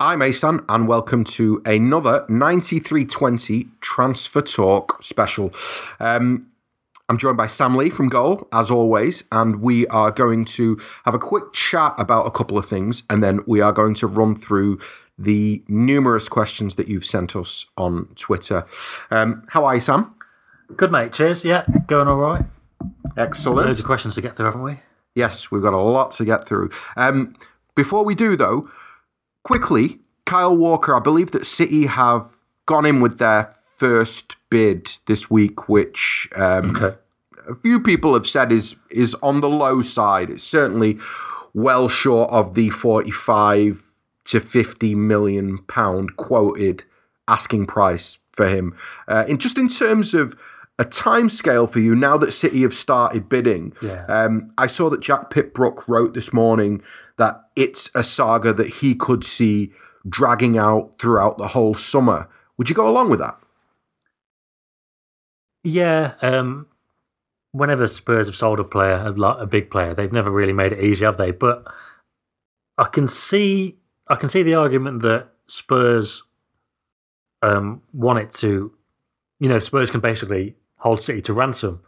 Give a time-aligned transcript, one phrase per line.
[0.00, 5.52] I'm Asan, and welcome to another 9320 Transfer Talk special.
[6.00, 6.48] Um,
[7.08, 11.14] I'm joined by Sam Lee from Goal, as always, and we are going to have
[11.14, 14.34] a quick chat about a couple of things, and then we are going to run
[14.34, 14.80] through
[15.18, 18.66] the numerous questions that you've sent us on Twitter.
[19.10, 20.14] Um, how are you, Sam?
[20.76, 21.12] Good, mate.
[21.12, 21.44] Cheers.
[21.44, 22.44] Yeah, going all right.
[23.16, 23.66] Excellent.
[23.66, 24.80] Loads of questions to get through, haven't we?
[25.14, 26.70] Yes, we've got a lot to get through.
[26.96, 27.36] Um,
[27.74, 28.70] before we do, though,
[29.42, 32.28] quickly, Kyle Walker, I believe that City have
[32.66, 36.96] gone in with their first bid this week, which um, Okay.
[37.48, 40.30] a few people have said is is on the low side.
[40.30, 40.98] It's certainly
[41.54, 43.82] well short of the 45
[44.26, 46.84] to 50 million pound quoted
[47.28, 48.74] asking price for him.
[49.08, 50.36] Uh, in just in terms of
[50.78, 53.72] a time scale for you now that City have started bidding.
[53.82, 54.04] Yeah.
[54.06, 56.82] Um, I saw that Jack Pitbrook wrote this morning
[57.18, 59.72] that it's a saga that he could see
[60.08, 62.28] dragging out throughout the whole summer.
[62.58, 63.38] Would you go along with that?
[65.64, 66.14] Yeah.
[66.22, 66.66] Um,
[67.52, 70.82] whenever Spurs have sold a player, a, a big player, they've never really made it
[70.82, 71.30] easy, have they?
[71.30, 71.72] But
[72.78, 73.78] I can see,
[74.08, 76.22] I can see the argument that Spurs
[77.42, 78.72] um, want it to,
[79.38, 81.80] you know, Spurs can basically hold City to ransom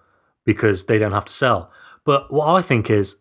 [0.45, 1.71] because they don't have to sell.
[2.05, 3.17] But what I think is,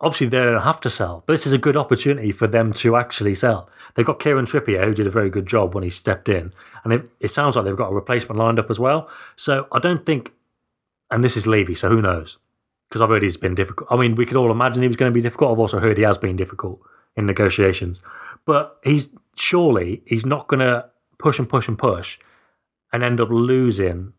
[0.00, 2.96] obviously they don't have to sell, but this is a good opportunity for them to
[2.96, 3.68] actually sell.
[3.94, 6.52] They've got Kieran Trippier, who did a very good job when he stepped in,
[6.84, 9.10] and it, it sounds like they've got a replacement lined up as well.
[9.36, 10.32] So I don't think,
[11.10, 12.38] and this is Levy, so who knows?
[12.88, 13.90] Because I've heard he's been difficult.
[13.90, 15.52] I mean, we could all imagine he was going to be difficult.
[15.52, 16.80] I've also heard he has been difficult
[17.16, 18.02] in negotiations,
[18.44, 22.18] but he's surely he's not going to push and push and push
[22.92, 24.12] and end up losing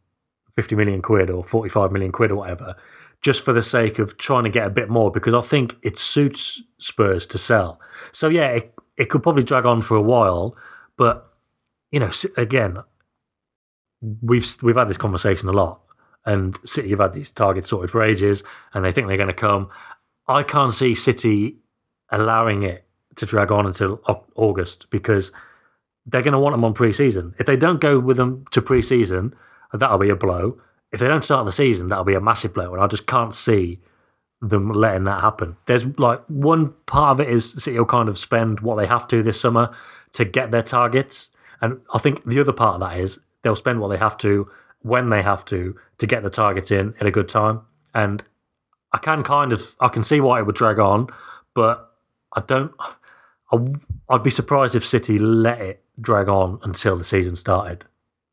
[0.56, 2.76] 50 million quid or 45 million quid or whatever
[3.24, 5.98] just for the sake of trying to get a bit more because I think it
[5.98, 7.80] suits Spurs to sell.
[8.12, 10.56] So yeah, it, it could probably drag on for a while,
[10.98, 11.34] but
[11.92, 12.78] you know, again,
[14.22, 15.80] we've we've had this conversation a lot,
[16.26, 19.34] and City have had these targets sorted for ages, and they think they're going to
[19.34, 19.70] come.
[20.28, 21.58] I can't see City
[22.10, 22.86] allowing it
[23.16, 24.02] to drag on until
[24.36, 25.32] August because
[26.06, 27.34] they're going to want them on pre-season.
[27.40, 29.36] If they don't go with them to pre-season,
[29.72, 30.60] that'll be a blow.
[30.94, 33.34] If they don't start the season, that'll be a massive blow, and I just can't
[33.34, 33.80] see
[34.42, 35.58] them letting that happen.
[35.66, 39.08] There's like one part of it is City will kind of spend what they have
[39.08, 39.74] to this summer
[40.14, 41.30] to get their targets,
[41.62, 44.50] and I think the other part of that is they'll spend what they have to
[44.82, 47.62] when they have to to get the targets in at a good time.
[47.94, 48.24] And
[48.92, 51.08] I can kind of I can see why it would drag on,
[51.56, 51.92] but
[52.34, 52.72] I don't.
[53.52, 53.58] I,
[54.10, 57.86] I'd be surprised if City let it drag on until the season started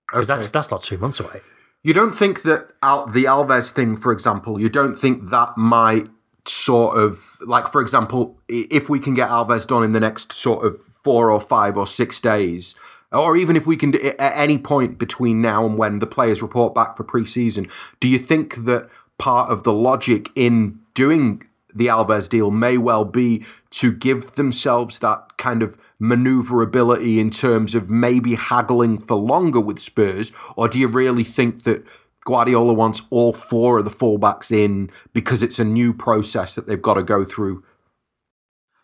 [0.09, 0.37] because Okay.
[0.39, 1.41] that's that's not two months away.
[1.83, 6.09] You don't think that Al- the Alves thing, for example, you don't think that might
[6.47, 10.65] sort of like, for example, if we can get Alves done in the next sort
[10.65, 12.75] of four or five or six days,
[13.13, 16.43] or even if we can do at any point between now and when the players
[16.43, 17.67] report back for pre-season,
[17.99, 18.89] do you think that
[19.19, 21.43] part of the logic in doing
[21.75, 27.75] the Alves deal may well be to give themselves that kind of maneuverability in terms
[27.75, 31.85] of maybe haggling for longer with Spurs, or do you really think that
[32.25, 36.81] Guardiola wants all four of the fullbacks in because it's a new process that they've
[36.81, 37.63] got to go through?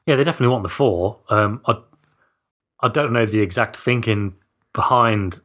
[0.06, 1.20] Yeah, they definitely want the four.
[1.28, 1.78] Um, I
[2.80, 4.36] I don't know the exact thinking
[4.72, 5.40] behind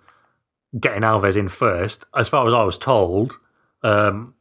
[0.79, 2.05] getting Alves in first.
[2.15, 3.39] As far as I was told,
[3.83, 4.35] um,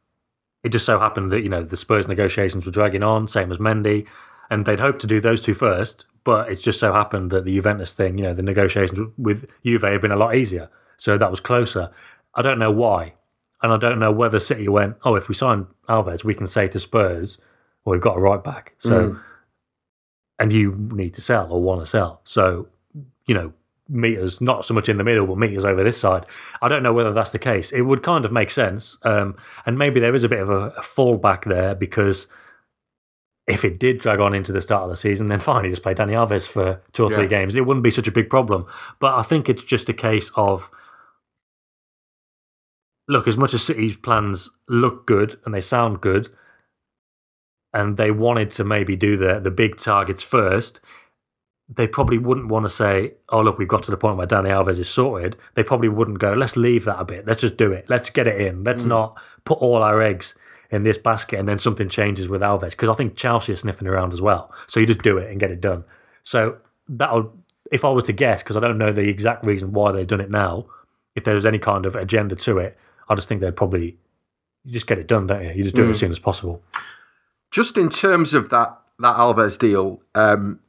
[0.63, 3.57] it just so happened that you know the Spurs negotiations were dragging on, same as
[3.57, 4.05] Mendy,
[4.49, 6.05] and they'd hoped to do those two first.
[6.23, 9.81] But it's just so happened that the Juventus thing, you know, the negotiations with Juve
[9.81, 11.89] have been a lot easier, so that was closer.
[12.35, 13.15] I don't know why,
[13.63, 16.67] and I don't know whether City went, oh, if we sign Alves, we can say
[16.67, 17.39] to Spurs,
[17.83, 19.17] well, we've got a right back, so
[20.39, 22.21] and you need to sell or want to sell.
[22.23, 22.67] So,
[23.27, 23.53] you know,
[23.87, 26.25] meters not so much in the middle, but meters over this side.
[26.61, 27.71] I don't know whether that's the case.
[27.71, 30.69] It would kind of make sense, um, and maybe there is a bit of a,
[30.69, 32.27] a fallback there because
[33.47, 35.83] if it did drag on into the start of the season, then fine, you just
[35.83, 37.29] play Dani Alves for two or three Yeah.
[37.29, 37.55] games.
[37.55, 38.65] It wouldn't be such a big problem.
[38.99, 40.69] But I think it's just a case of
[43.07, 46.29] look, as much as City's plans look good and they sound good,
[47.73, 50.79] and they wanted to maybe do the the big targets first,
[51.67, 54.49] they probably wouldn't want to say, "Oh, look, we've got to the point where Dani
[54.49, 57.25] Alves is sorted." They probably wouldn't go, "Let's leave that a bit.
[57.25, 57.89] Let's just do it.
[57.89, 58.63] Let's get it in.
[58.63, 58.89] Let's mm.
[58.89, 60.35] not put all our eggs
[60.71, 63.87] in this basket and then something changes with Alves." Because I think Chelsea are sniffing
[63.87, 64.51] around as well.
[64.67, 65.83] So you just do it and get it done.
[66.23, 66.57] So
[66.89, 67.29] that would,
[67.71, 70.21] if I were to guess, because I don't know the exact reason why they've done
[70.21, 70.65] it now,
[71.15, 72.77] if there was any kind of agenda to it,
[73.09, 73.97] I just think they'd probably
[74.63, 75.51] you just get it done, don't you?
[75.51, 76.61] You just do it as soon as possible.
[77.49, 80.59] Just in terms of that that Alves deal, um,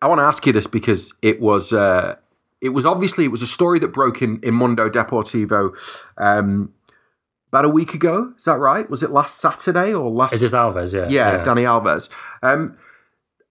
[0.00, 2.16] I want to ask you this because it was uh,
[2.60, 5.76] it was obviously it was a story that broke in in Mundo Deportivo
[6.16, 6.72] um,
[7.52, 8.32] about a week ago.
[8.36, 8.88] Is that right?
[8.88, 10.32] Was it last Saturday or last?
[10.32, 11.08] It's just Alves, yeah.
[11.08, 12.08] yeah, Dani Alves.
[12.42, 12.78] Um,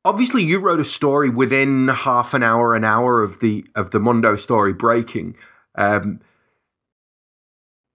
[0.04, 4.00] obviously, you wrote a story within half an hour, an hour of the of the
[4.00, 5.36] Mundo story breaking.
[5.76, 6.20] Um,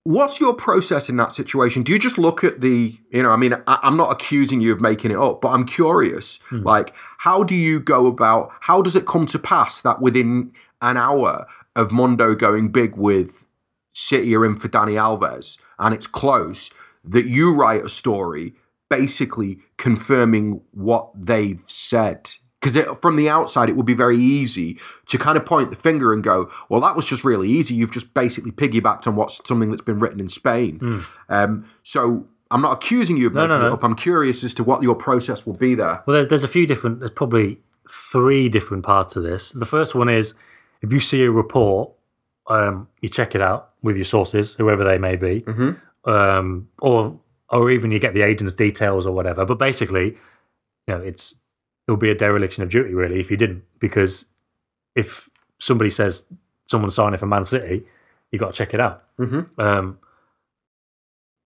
[0.04, 1.82] what's your process in that situation?
[1.82, 4.72] Do you just look at the, you know, I mean, I, am not accusing you
[4.72, 6.38] of making it up, but I'm curious.
[6.48, 6.62] Hmm.
[6.62, 8.52] Like, how do you go about?
[8.60, 13.45] How does it come to pass that within an hour of Mundo going big with
[13.96, 16.70] City are in for Dani Alves and it's close,
[17.02, 18.54] that you write a story
[18.90, 22.30] basically confirming what they've said?
[22.60, 26.12] Because from the outside, it would be very easy to kind of point the finger
[26.12, 27.74] and go, "Well, that was just really easy.
[27.74, 32.62] You've just basically piggybacked on what's something that's been written in Spain." Um, so I'm
[32.62, 33.66] not accusing you of making no, no.
[33.68, 33.84] it up.
[33.84, 36.02] I'm curious as to what your process will be there.
[36.06, 37.60] Well, there's, there's a few different, there's probably
[37.90, 39.52] three different parts of this.
[39.52, 40.34] The first one is
[40.82, 41.92] if you see a report,
[42.48, 45.44] um, you check it out with your sources, whoever they may be,
[46.04, 49.44] um, or or even you get the agent's details or whatever.
[49.44, 50.16] But basically,
[50.86, 51.36] you know, it's
[51.86, 54.26] it would be a dereliction of duty really if you didn't, because
[54.94, 55.28] if
[55.58, 56.26] somebody says
[56.66, 57.84] someone's signing for Man City,
[58.30, 59.04] you got to check it out.
[59.18, 59.60] Mm-hmm.
[59.60, 59.98] Um,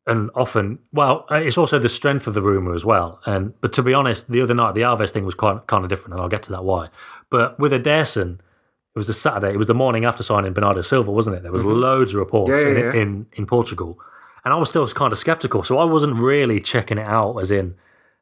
[0.07, 3.21] and often, well, uh, it's also the strength of the rumor as well.
[3.27, 5.91] And but to be honest, the other night the Alves thing was quite kind of
[5.91, 6.89] different, and I'll get to that why.
[7.29, 8.39] But with Ederson,
[8.95, 9.53] it was a Saturday.
[9.55, 11.43] It was the morning after signing Bernardo Silva, wasn't it?
[11.43, 12.77] There was loads of reports Mm-hmm.
[12.77, 13.03] Yeah, yeah, in, yeah.
[13.03, 13.99] in in Portugal,
[14.45, 15.63] and I was still kind of skeptical.
[15.63, 17.77] So I wasn't really checking it out, as in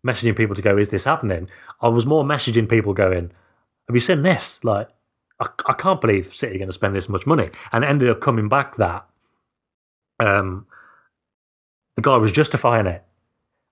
[0.07, 1.49] messaging people to go, "Is this happening?"
[1.81, 3.33] I was more messaging people going,
[3.89, 4.89] "Have you seen this?" Like,
[5.41, 8.11] I, I can't believe City are going to spend this much money, and it ended
[8.11, 9.07] up coming back that
[10.21, 10.67] um,
[11.97, 13.05] the guy was justifying it.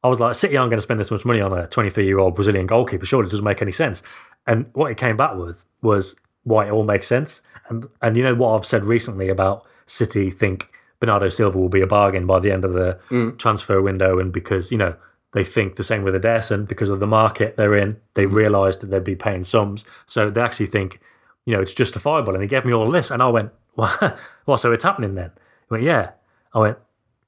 [0.02, 2.18] I was like, City aren't going to spend this much money on a 23 year
[2.18, 3.04] old Brazilian goalkeeper.
[3.04, 4.02] Surely it doesn't make any sense.
[4.46, 6.14] And what it came back with was
[6.46, 7.42] why it all makes sense.
[7.68, 10.70] And and you know what I've said recently about City think
[11.00, 13.36] Bernardo Silva will be a bargain by the end of the mm.
[13.36, 14.94] transfer window, and because you know
[15.34, 18.32] they think the same with Ederson because of the market they're in, they mm.
[18.32, 21.00] realised that they'd be paying sums, so they actually think
[21.44, 22.32] you know it's justifiable.
[22.32, 24.16] And he gave me all this, and I went, well,
[24.46, 25.32] well so it's happening then.
[25.68, 26.12] He went, yeah.
[26.54, 26.78] I went,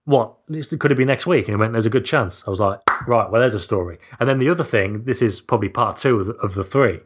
[0.05, 0.37] what?
[0.79, 1.49] Could it be next week?
[1.49, 2.44] And he went, there's a good chance.
[2.47, 3.99] I was like, right, well, there's a story.
[4.19, 7.00] And then the other thing, this is probably part two of the, of the three,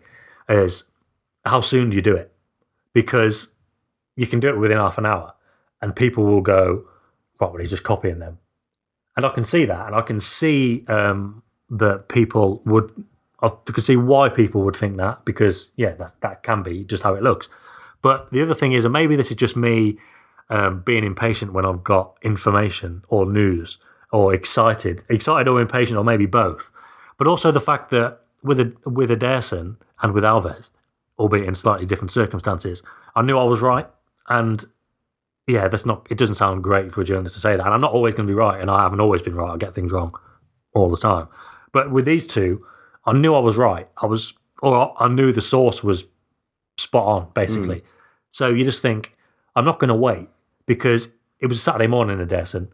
[0.48, 0.84] is
[1.44, 2.32] how soon do you do it?
[2.92, 3.54] Because
[4.16, 5.34] you can do it within half an hour
[5.80, 6.84] and people will go,
[7.40, 8.38] right, well, he's just copying them.
[9.16, 9.86] And I can see that.
[9.86, 12.92] And I can see um, that people would,
[13.42, 17.02] I can see why people would think that because, yeah, that's, that can be just
[17.02, 17.48] how it looks.
[18.00, 19.98] But the other thing is, and maybe this is just me
[20.50, 23.78] um, being impatient when I've got information or news
[24.12, 26.70] or excited, excited or impatient, or maybe both.
[27.16, 30.70] But also the fact that with a, with Ederson and with Alves,
[31.18, 32.82] albeit in slightly different circumstances,
[33.14, 33.88] I knew I was right.
[34.28, 34.64] And
[35.46, 36.06] yeah, that's not.
[36.10, 37.64] It doesn't sound great for a journalist to say that.
[37.64, 39.52] And I'm not always going to be right, and I haven't always been right.
[39.52, 40.14] I get things wrong
[40.74, 41.28] all the time.
[41.72, 42.64] But with these two,
[43.04, 43.88] I knew I was right.
[44.00, 46.06] I was, or I knew the source was
[46.76, 47.80] spot on, basically.
[47.80, 47.84] Mm.
[48.32, 49.16] So you just think,
[49.56, 50.28] I'm not going to wait
[50.66, 52.68] because it was Saturday morning in Ederson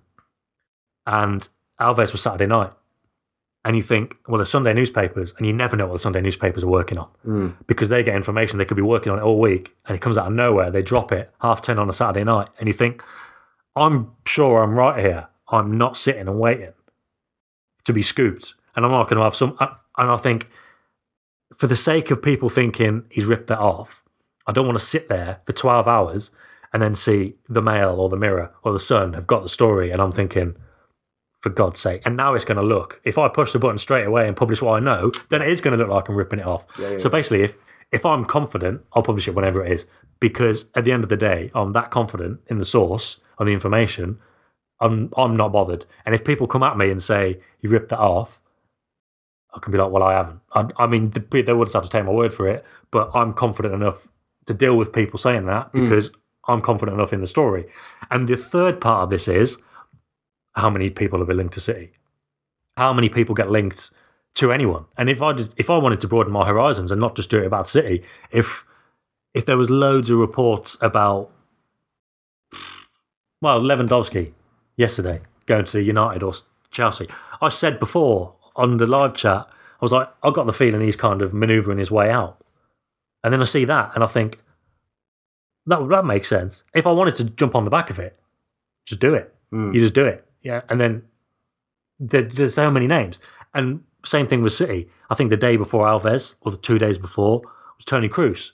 [1.06, 1.48] and
[1.80, 2.72] Alves was Saturday night.
[3.68, 6.64] And you think, well, the Sunday newspapers, and you never know what the Sunday newspapers
[6.64, 7.48] are working on hmm.
[7.66, 8.56] because they get information.
[8.56, 10.70] They could be working on it all week and it comes out of nowhere.
[10.70, 12.48] They drop it half 10 on a Saturday night.
[12.58, 13.04] And you think,
[13.76, 15.28] I'm sure I'm right here.
[15.50, 16.72] I'm not sitting and waiting
[17.84, 18.54] to be scooped.
[18.74, 19.54] And I'm not going to have some.
[19.60, 20.48] And I think,
[21.54, 24.02] for the sake of people thinking he's ripped that off,
[24.46, 26.30] I don't want to sit there for 12 hours
[26.72, 29.90] and then see the Mail or the Mirror or the Sun have got the story.
[29.90, 30.56] And I'm thinking,
[31.40, 32.02] for God's sake.
[32.04, 34.60] And now it's going to look, if I push the button straight away and publish
[34.60, 36.66] what I know, then it is going to look like I'm ripping it off.
[36.98, 37.56] So basically, if,
[37.92, 39.86] if I'm confident, I'll publish it whenever it is.
[40.20, 43.52] Because at the end of the day, I'm that confident in the source of the
[43.52, 44.18] information,
[44.80, 45.86] I'm, I'm not bothered.
[46.04, 48.40] And if people come at me and say, you ripped that off,
[49.54, 50.40] I can be like, well, I haven't.
[50.52, 53.10] I, I mean, the, they would just have to take my word for it, but
[53.14, 54.08] I'm confident enough
[54.46, 55.84] to deal with people saying that mm.
[55.84, 56.10] because
[56.48, 57.66] I'm confident enough in the story.
[58.10, 59.58] And the third part of this is
[60.58, 61.92] how many people have been linked to City?
[62.76, 63.90] How many people get linked
[64.36, 64.84] to anyone?
[64.96, 67.40] And if I just, if I wanted to broaden my horizons and not just do
[67.40, 68.64] it about City, if
[69.34, 71.30] if there was loads of reports about
[73.40, 74.32] well, Lewandowski
[74.76, 76.32] yesterday going to United or
[76.70, 77.06] Chelsea.
[77.40, 80.96] I said before on the live chat, I was like, I got the feeling he's
[80.96, 82.44] kind of manoeuvring his way out.
[83.22, 84.40] And then I see that and I think,
[85.66, 86.64] that, that makes sense.
[86.74, 88.18] If I wanted to jump on the back of it,
[88.86, 89.34] just do it.
[89.50, 89.72] Hmm.
[89.72, 90.27] You just do it.
[90.42, 90.62] Yeah.
[90.68, 91.02] And then
[91.98, 93.20] there, there's so many names.
[93.54, 94.88] And same thing with City.
[95.10, 97.42] I think the day before Alves or the two days before
[97.76, 98.52] was Toni Kroos.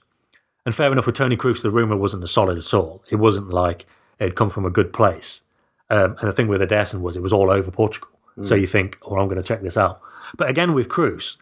[0.65, 3.05] And fair enough with Toni Kroos, the rumor wasn't as solid at all.
[3.11, 3.87] It wasn't like
[4.19, 5.43] it had come from a good place.
[5.91, 8.09] Um, and the thing with Ederson was it was all over Portugal.
[8.43, 10.01] So you think, oh, I'm going to check this out.
[10.37, 11.37] But again, with Kroos,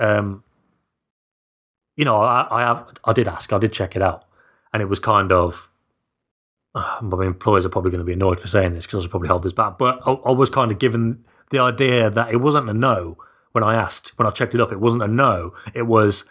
[0.00, 0.42] um,
[1.96, 4.24] you know, I, I have, I did ask, I did check it out,
[4.72, 5.70] and it was kind of.
[7.02, 9.28] My employers are probably going to be annoyed for saying this because I should probably
[9.28, 9.78] hold this back.
[9.78, 13.18] But I, I was kind of given the idea that it wasn't a no
[13.52, 14.72] when I asked, when I checked it up.
[14.72, 15.54] It wasn't a no.
[15.74, 16.24] It was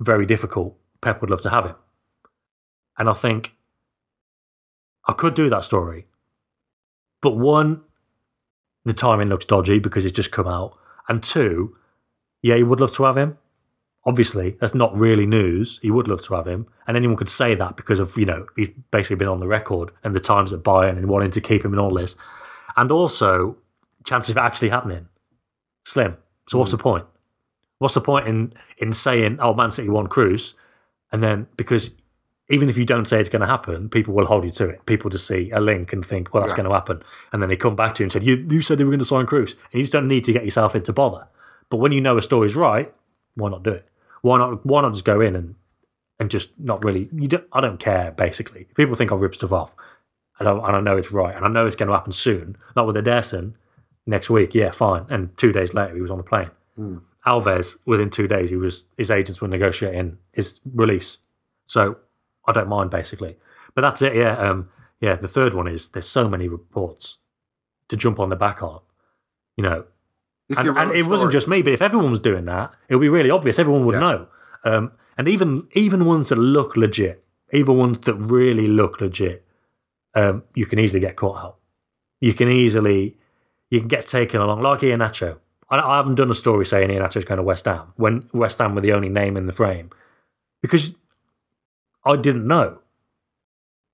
[0.00, 0.76] very difficult.
[1.00, 1.76] Pep would love to have him,
[2.98, 3.54] and I think
[5.06, 6.06] I could do that story.
[7.20, 7.82] But one,
[8.84, 10.78] the timing looks dodgy because it's just come out.
[11.08, 11.76] And two,
[12.42, 13.36] yeah, he would love to have him.
[14.06, 15.78] Obviously, that's not really news.
[15.80, 16.66] He would love to have him.
[16.86, 19.92] And anyone could say that because of, you know, he's basically been on the record
[20.02, 22.14] and the times at Bayern and wanting to keep him in all this.
[22.76, 23.56] And also,
[24.04, 25.08] chances of it actually happening.
[25.86, 26.16] Slim.
[26.48, 26.76] So what's hmm.
[26.76, 27.06] the point?
[27.78, 30.54] What's the point in in saying, oh, Man City won Kroos?
[31.10, 31.92] And then because
[32.50, 34.84] even if you don't say it's going to happen, people will hold you to it.
[34.84, 36.58] People just see a link and think, well, that's Yeah.
[36.58, 37.02] going to happen.
[37.32, 38.98] And then they come back to you and say, you, you said they were going
[38.98, 39.52] to sign Kroos.
[39.52, 41.26] And you just don't need to get yourself into bother.
[41.70, 42.92] But when you know a story's right,
[43.34, 43.88] why not do it?
[44.24, 44.64] Why not?
[44.64, 45.54] Why not just go in and
[46.18, 47.10] and just not really?
[47.12, 47.44] You don't.
[47.52, 48.10] I don't care.
[48.12, 49.72] Basically, people think I rip stuff off,
[50.38, 52.56] and I, and I know it's right, and I know it's going to happen soon.
[52.74, 53.52] Not with Ederson
[54.06, 54.54] next week.
[54.54, 55.04] Yeah, fine.
[55.10, 56.50] And two days later, he was on the plane.
[57.26, 61.18] Alves, within two days, he was his agents were negotiating his release.
[61.66, 61.98] So
[62.46, 63.36] I don't mind basically.
[63.74, 64.14] But that's it.
[64.16, 64.38] Yeah.
[64.38, 64.70] Um.
[65.02, 65.16] Yeah.
[65.16, 67.18] The third one is there's so many reports
[67.88, 68.80] to jump on the back on.
[69.58, 69.84] You know,
[70.56, 73.08] and, and it wasn't just me, but if everyone was doing that, it would be
[73.08, 73.58] really obvious.
[73.58, 74.00] Everyone would Yeah.
[74.00, 74.26] know.
[74.64, 79.44] Um, and even even ones that look legit, even ones that really look legit,
[80.14, 81.56] um, you can easily get caught out.
[82.20, 83.16] You can easily
[83.70, 85.38] you can get taken along, like Iheanacho.
[85.70, 88.74] I, I haven't done a story saying Iheanacho's going to West Ham when West Ham
[88.74, 89.90] were the only name in the frame
[90.62, 90.94] because
[92.04, 92.80] I didn't know.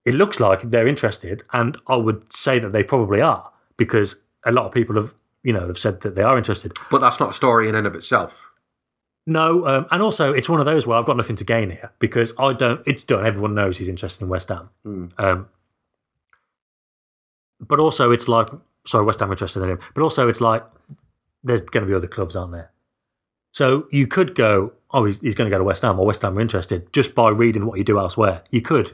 [0.04, 4.50] It looks like they're interested, and I would say that they probably are because a
[4.52, 6.76] lot of people have you know have said that they are interested.
[6.90, 8.50] But that's not a story in and of itself.
[9.26, 11.92] No, um, and also it's one of those where I've got nothing to gain here
[11.98, 12.80] because I don't.
[12.86, 13.26] It's done.
[13.26, 14.70] Everyone knows he's interested in West Ham.
[15.18, 15.48] Um,
[17.60, 18.48] but also, it's like
[18.86, 19.78] sorry, West Ham interested in him.
[19.94, 20.64] But also, it's like
[21.44, 22.70] there's going to be other clubs, aren't there?
[23.52, 26.22] So you could go, oh, he's, he's going to go to West Ham, or West
[26.22, 28.42] Ham are interested just by reading what you do elsewhere.
[28.50, 28.92] You could.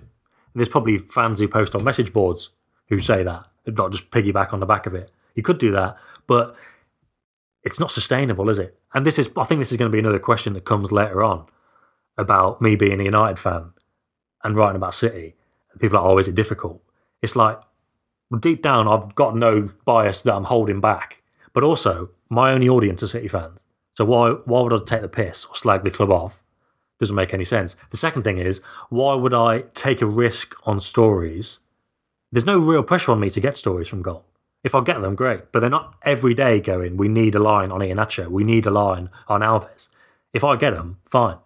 [0.54, 2.50] There's probably fans who post on message boards
[2.88, 5.12] who say that, not just piggyback on the back of it.
[5.36, 6.56] You could do that, but
[7.62, 8.76] it's not sustainable, is it?
[8.94, 11.22] And this is, I think, this is going to be another question that comes later
[11.22, 11.46] on
[12.18, 13.72] about me being a United fan
[14.42, 15.36] and writing about City.
[15.78, 16.82] People are, like, oh, is it difficult?
[17.22, 17.60] It's like,
[18.40, 21.22] deep down, I've got no bias that I'm holding back.
[21.52, 23.64] But also, my only audience are City fans.
[23.94, 26.42] So why why would I take the piss or slag the club off?
[27.00, 27.76] Doesn't make any sense.
[27.90, 31.60] The second thing is, why would I take a risk on stories?
[32.32, 34.24] There's no real pressure on me to get stories from goal.
[34.66, 35.52] If I get them, great.
[35.52, 38.70] But they're not every day going, we need a line on Iheanacho, we need a
[38.70, 39.88] line on Alves.
[40.34, 41.38] If I get them, fine.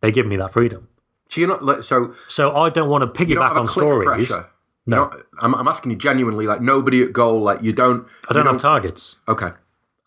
[0.00, 0.88] They give me that freedom.
[1.30, 4.06] So you're not like- so So I don't want to piggyback on stories.
[4.28, 4.46] pressure.
[4.86, 4.96] No.
[5.04, 8.06] Not- I'm, I'm asking you genuinely, like nobody at goal, like you don't.
[8.28, 9.16] I don't you have targets.
[9.28, 9.50] Okay.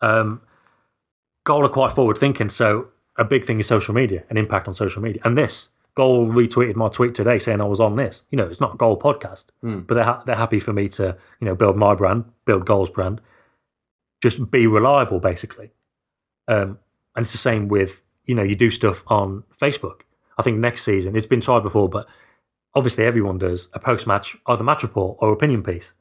[0.02, 0.40] um,
[1.44, 2.50] Goal are quite forward thinking.
[2.50, 5.22] So a big thing is social media, an impact on social media.
[5.24, 8.24] And this Goal retweeted my tweet today saying I was on this.
[8.30, 9.46] You know, it's not a Goal podcast,
[9.86, 12.90] but they're ha- they're happy for me to you know build my brand, build Goal's
[12.90, 13.20] brand,
[14.22, 15.70] just be reliable basically.
[16.46, 16.78] Um,
[17.14, 20.02] and it's the same with you know you do stuff on Facebook.
[20.38, 22.06] I think next season it's been tried before, but
[22.74, 25.94] obviously everyone does a post match either match report or opinion piece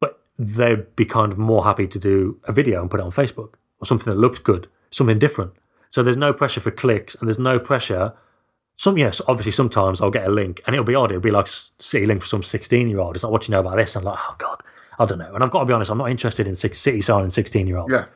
[0.00, 3.12] but they'd be kind of more happy to do a video and put it on
[3.12, 5.52] Facebook or something that looks good, something different.
[5.90, 8.14] So there's no pressure for clicks and there's no pressure.
[8.82, 11.12] Some yes, obviously sometimes I'll get a link and it'll be odd.
[11.12, 13.14] It'll be like City link for some 16 year old.
[13.14, 13.94] It's like what do you know about this.
[13.94, 14.60] I'm like, oh god,
[14.98, 15.32] I don't know.
[15.32, 17.92] And I've got to be honest, I'm not interested in City signing 16 year olds.
[17.92, 18.06] Yeah.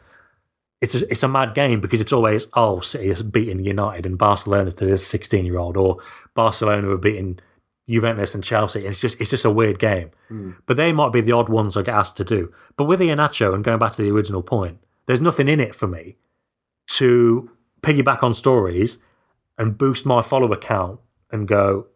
[0.80, 4.18] It's a, it's a mad game because it's always oh City has beaten United and
[4.18, 5.98] Barcelona to this 16 year old or
[6.34, 7.38] Barcelona have beaten
[7.88, 8.84] Juventus and Chelsea.
[8.84, 10.10] It's just it's just a weird game.
[10.26, 10.50] Hmm.
[10.66, 12.52] But they might be the odd ones I get asked to do.
[12.76, 15.86] But with Iheanacho and going back to the original point, there's nothing in it for
[15.86, 16.16] me
[16.88, 18.98] to piggyback on stories
[19.58, 21.86] and boost my follower count and go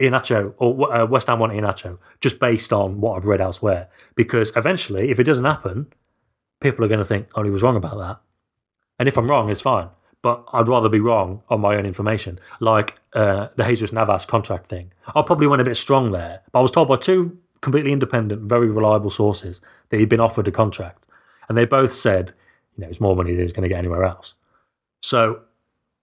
[0.00, 3.88] Iheanacho or uh, West Ham want Iheanacho just based on what I've read elsewhere.
[4.14, 5.86] Because eventually, if it doesn't happen,
[6.60, 8.20] people are going to think, oh, he was wrong about that.
[8.98, 9.88] And if I'm wrong, it's fine.
[10.22, 14.68] But I'd rather be wrong on my own information, like uh, the Jesus Navas contract
[14.68, 14.92] thing.
[15.08, 18.42] I probably went a bit strong there, but I was told by two completely independent,
[18.42, 21.06] very reliable sources that he'd been offered a contract,
[21.48, 22.32] and they both said,
[22.74, 24.34] you know, it's more money than he's going to get anywhere else.
[25.02, 25.42] So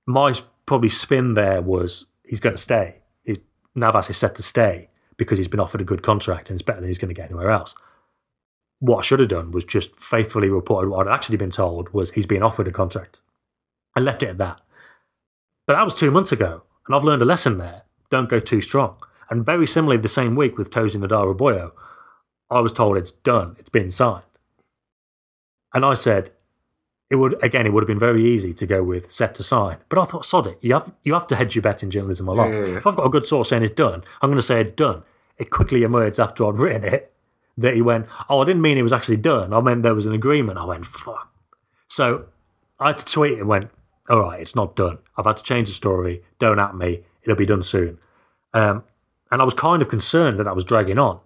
[0.06, 0.36] my
[0.72, 3.01] probably spin there was he's going to stay.
[3.75, 6.80] Navas is set to stay because he's been offered a good contract and it's better
[6.80, 7.75] than he's going to get anywhere else.
[8.80, 12.12] What I should have done was just faithfully reported what I'd actually been told was
[12.12, 13.20] he's being offered a contract.
[13.98, 14.62] I left it at that.
[15.68, 17.82] But that was two months ago, and I've learned a lesson there.
[18.10, 18.96] Don't go too strong.
[19.30, 21.74] And very similarly, the same week with Tosin Adarabioyo,
[22.50, 24.24] I was told it's done, it's been signed.
[25.74, 26.32] And I said,
[27.12, 29.77] it would again, it would have been very easy to go with set to sign.
[29.89, 32.30] But I thought, sod it, you have you have to hedge your bet in journalism
[32.30, 32.50] a lot.
[32.50, 32.77] Yeah, yeah, yeah.
[32.77, 35.03] If I've got a good source saying it's done, I'm going to say it's done.
[35.38, 37.12] It quickly emerged after I'd written it
[37.58, 39.53] that he went, oh, I didn't mean it was actually done.
[39.53, 40.58] I meant there was an agreement.
[40.58, 41.34] I went, fuck.
[41.89, 42.27] So
[42.80, 43.70] I had to tweet and went,
[44.10, 45.00] all right, it's not done.
[45.18, 46.24] I've had to change the story.
[46.39, 47.01] Don't at me.
[47.24, 48.00] It'll be done soon.
[48.53, 48.86] Um,
[49.32, 51.20] and I was kind of concerned that that was dragging on.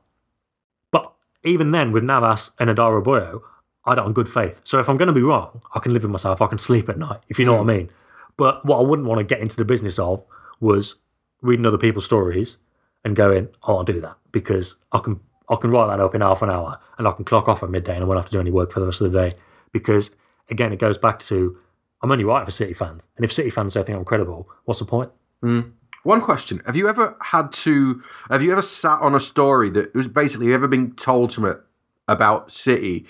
[0.91, 1.13] But
[1.43, 3.41] even then, with Navas and Adarabioyo,
[3.85, 4.61] I it on good faith.
[4.63, 6.41] So if I'm going to be wrong, I can live with myself.
[6.41, 7.89] I can sleep at night, if you know what I mean.
[8.37, 10.25] But what I wouldn't want to get into the business of
[10.59, 10.95] was
[11.41, 12.57] reading other people's stories
[13.03, 16.21] and going, "Oh, I'll do that because I can I can write that up in
[16.21, 18.31] half an hour and I can clock off at midday and I won't have to
[18.31, 19.37] do any work for the rest of the day."
[19.71, 20.15] Because
[20.49, 21.57] again, it goes back to
[22.01, 24.79] I'm only writing for City fans, and if City fans don't think I'm credible, what's
[24.79, 25.11] the point?
[25.43, 25.71] Mm.
[26.03, 28.01] One question: Have you ever had to?
[28.29, 30.53] Have you ever sat on a story that was basically?
[30.53, 31.59] Ever been told something
[32.07, 33.07] about City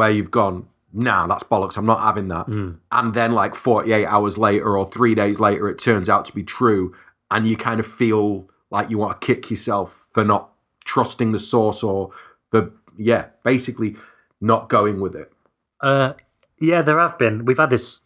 [0.00, 1.76] where you've gone, "Nah, that's bollocks.
[1.76, 2.46] I'm not having that,"
[2.90, 6.42] and then like 48 hours later or three days later, it turns out to be
[6.42, 6.94] true,
[7.30, 10.50] and you kind of feel like you want to kick yourself for not
[10.84, 12.10] trusting the source or
[12.50, 13.96] for yeah, basically
[14.40, 15.32] not going with it.
[15.80, 16.12] Uh,
[16.58, 17.44] yeah, there have been.
[17.44, 18.02] We've had this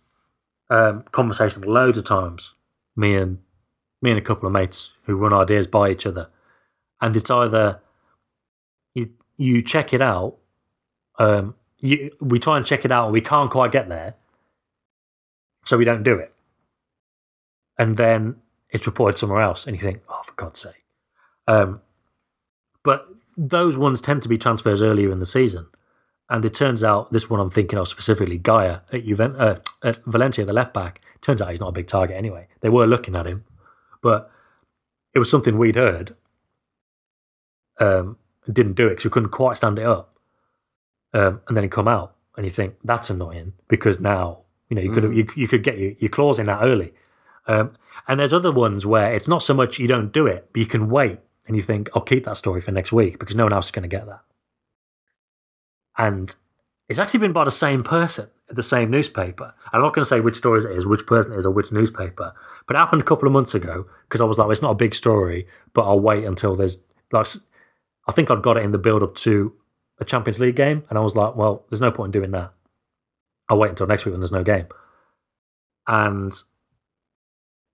[0.70, 2.54] um, conversation loads of times.
[2.96, 3.38] Me and
[4.00, 6.28] me and a couple of mates who run ideas by each other,
[7.00, 7.80] and it's either
[8.94, 10.36] you you check it out.
[11.18, 14.14] Um, you, we try and check it out, and we can't quite get there,
[15.64, 16.34] so we don't do it.
[17.78, 18.36] And then
[18.70, 20.84] it's reported somewhere else, and you think, "Oh, for God's sake!"
[21.46, 21.82] Um,
[22.82, 25.66] but those ones tend to be transfers earlier in the season.
[26.30, 30.02] And it turns out this one I'm thinking of specifically, Gayà at, Juven- uh, at
[30.06, 31.02] Valencia, the left back.
[31.20, 32.48] Turns out he's not a big target anyway.
[32.60, 33.44] They were looking at him,
[34.00, 34.30] but
[35.12, 36.16] it was something we'd heard.
[37.78, 38.16] Um,
[38.50, 40.13] didn't do it because we couldn't quite stand it up.
[41.14, 44.82] Um, and then he come out, and you think that's annoying because now you know
[44.82, 46.92] you could you, you could get your, your claws in that early.
[47.46, 47.76] Um,
[48.08, 50.66] and there's other ones where it's not so much you don't do it, but you
[50.66, 53.52] can wait and you think I'll keep that story for next week because no one
[53.52, 54.22] else is going to get that
[55.96, 56.34] and
[56.88, 59.54] it's actually been by the same person at the same newspaper.
[59.72, 61.72] I'm not going to say which stories it is, which person it is, or which
[61.72, 62.34] newspaper,
[62.66, 64.72] but it happened a couple of months ago because I was like, well, it's not
[64.72, 66.78] a big story, but I'll wait until there's
[67.10, 67.26] like,
[68.06, 69.54] I think I'd got it in the build up to
[69.98, 72.52] a Champions League game, and I was like, well, there's no point in doing that.
[73.48, 74.66] I'll wait until next week when there's no game.
[75.86, 76.32] And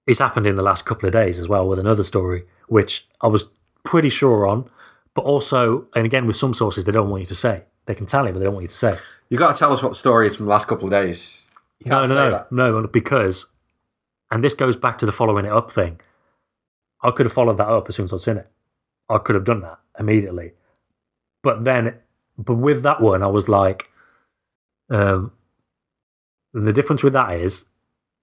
[0.07, 3.29] it's happened in the last couple of days as well with another story, which I
[3.29, 3.45] was
[3.85, 4.69] pretty sure on,
[5.15, 7.65] but also, and again, with some sources, they don't want you to say.
[7.87, 8.99] They can tell you, but they don't want you to say.
[9.29, 11.51] You've got to tell us what the story is from the last couple of days.
[11.79, 13.47] You No, no, no, no, because,
[14.31, 16.01] and this goes back to the following it up thing.
[17.03, 18.51] I could have followed that up as soon as I'd seen it.
[19.09, 20.53] I could have done that immediately.
[21.43, 21.99] But then,
[22.45, 23.91] but with that one, I was like,
[24.91, 25.33] um,
[26.53, 27.67] the difference with that is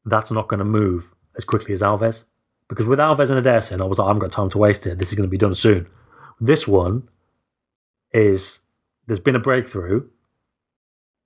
[0.06, 2.26] that's not going to move as quickly as Alves.
[2.68, 4.98] Because with Alves and Ederson, I was like, I haven't got time to waste it.
[4.98, 5.88] This is going to be done soon.
[6.42, 7.08] This one
[8.12, 8.62] is
[9.06, 10.08] there's been a breakthrough,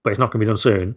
[0.03, 0.95] but it's not going to be done soon.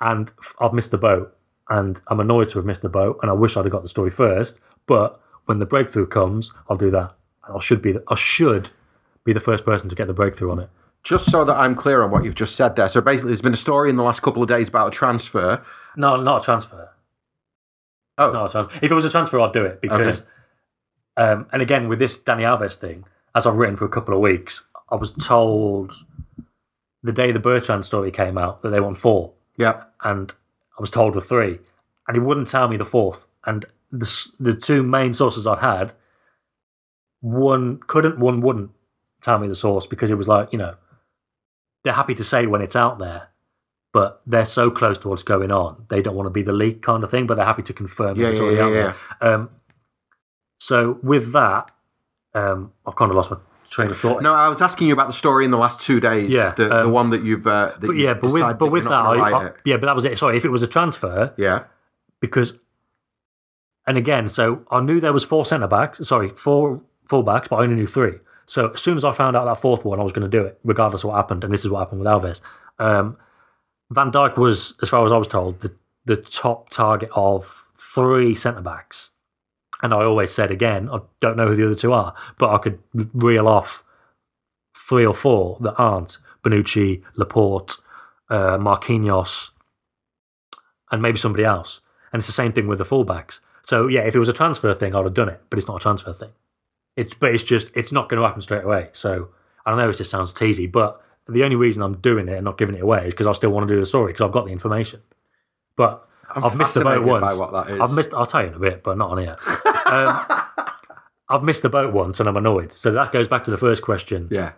[0.00, 1.36] And I've missed the boat.
[1.68, 3.18] And I'm annoyed to have missed the boat.
[3.22, 4.58] And I wish I'd have got the story first.
[4.86, 7.14] But when the breakthrough comes, I'll do that.
[7.46, 8.70] And I should be I should
[9.24, 10.70] be the first person to get the breakthrough on it.
[11.04, 12.88] Just so that I'm clear on what you've just said there.
[12.88, 15.64] So basically, there's been a story in the last couple of days about a transfer.
[15.96, 16.90] No, not a transfer.
[18.18, 18.26] Oh.
[18.26, 18.84] It's not a transfer.
[18.86, 20.26] If it was a transfer, I'd do it because,
[21.16, 24.20] um, and again with this Dani Alves thing, as I've written for a couple of
[24.20, 25.92] weeks, I was told
[27.02, 29.84] the day the Bertrand story came out that they won four, Yeah.
[30.04, 30.32] and
[30.78, 31.58] I was told the three,
[32.06, 33.26] and he wouldn't tell me the fourth.
[33.44, 35.94] And the the two main sources I'd had,
[37.20, 38.70] one couldn't, one wouldn't
[39.20, 40.76] tell me the source because it was like you know,
[41.84, 43.28] they're happy to say when it's out there,
[43.92, 46.80] but they're so close to what's going on, they don't want to be the leak
[46.82, 49.34] kind of thing, but they're happy to confirm Yeah, it's already yeah, out there.
[49.34, 49.50] Um,
[50.58, 51.70] so with that,
[52.34, 53.36] um, I've kind of lost my
[53.68, 54.22] train of thought.
[54.22, 56.30] No, I was asking you about the story in the last two days.
[56.30, 57.46] Yeah, The, the um, one that you've.
[57.46, 60.04] Uh, that but yeah, but with but with that, I, I- yeah, but that was
[60.04, 60.16] it.
[60.18, 61.64] Sorry, if it was a transfer, Yeah.
[62.20, 62.58] because
[63.86, 67.56] and again, so I knew there was four centre backs, sorry, four full backs, but
[67.56, 68.18] I only knew three.
[68.52, 70.44] So as soon as I found out that fourth one, I was going to do
[70.44, 71.42] it, regardless of what happened.
[71.42, 72.42] And this is what happened with Alves.
[72.78, 73.16] Um,
[73.90, 78.34] Van Dijk was, as far as I was told, the the top target of three
[78.34, 79.10] centre backs,
[79.82, 82.58] and I always said again, I don't know who the other two are, but I
[82.58, 82.78] could
[83.14, 83.82] reel off
[84.76, 87.76] three or four that aren't Bonucci, Laporte,
[88.28, 89.52] uh, Marquinhos,
[90.90, 91.80] and maybe somebody else.
[92.12, 93.40] And it's the same thing with the fullbacks.
[93.62, 95.78] So yeah, if it was a transfer thing, I'd have done it, but it's not
[95.78, 96.32] a transfer thing.
[96.96, 98.90] It's but it's just it's not going to happen straight away.
[98.92, 99.28] So
[99.64, 99.88] I don't know.
[99.88, 102.82] It just sounds teasy, but the only reason I'm doing it and not giving it
[102.82, 105.00] away is because I still want to do the story because I've got the information.
[105.76, 107.38] But I'm I've missed the boat once.
[107.38, 107.80] what that is.
[107.80, 108.12] I've missed.
[108.14, 109.36] I'll tell you in a bit, but not on here.
[109.86, 110.24] um,
[111.28, 112.72] I've missed the boat once, and I'm annoyed.
[112.72, 114.28] So that goes back to the first question.
[114.30, 114.52] Yeah.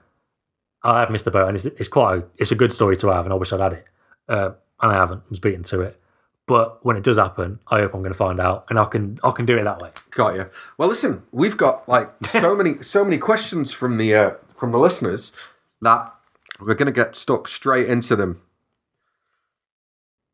[0.82, 3.08] I have missed the boat, and it's, it's quite a, it's a good story to
[3.08, 3.84] have, and I wish I'd had it,
[4.28, 4.50] uh,
[4.82, 5.20] and I haven't.
[5.20, 6.00] I was beaten to it.
[6.46, 9.18] But when it does happen, I hope I'm going to find out, and I can
[9.24, 9.90] I can do it that way.
[10.10, 10.50] Got you.
[10.76, 14.78] Well, listen, we've got like so many so many questions from the uh, from the
[14.78, 15.32] listeners
[15.80, 16.12] that
[16.60, 18.42] we're going to get stuck straight into them.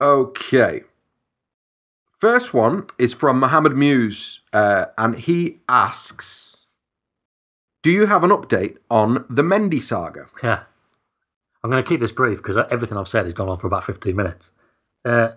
[0.00, 0.82] Okay.
[2.18, 6.66] First one is from Mohammed Muse, uh, and he asks,
[7.82, 10.64] "Do you have an update on the Mendy saga?" Yeah.
[11.62, 13.84] I'm going to keep this brief because everything I've said has gone on for about
[13.84, 14.50] 15 minutes.
[15.04, 15.32] Uh,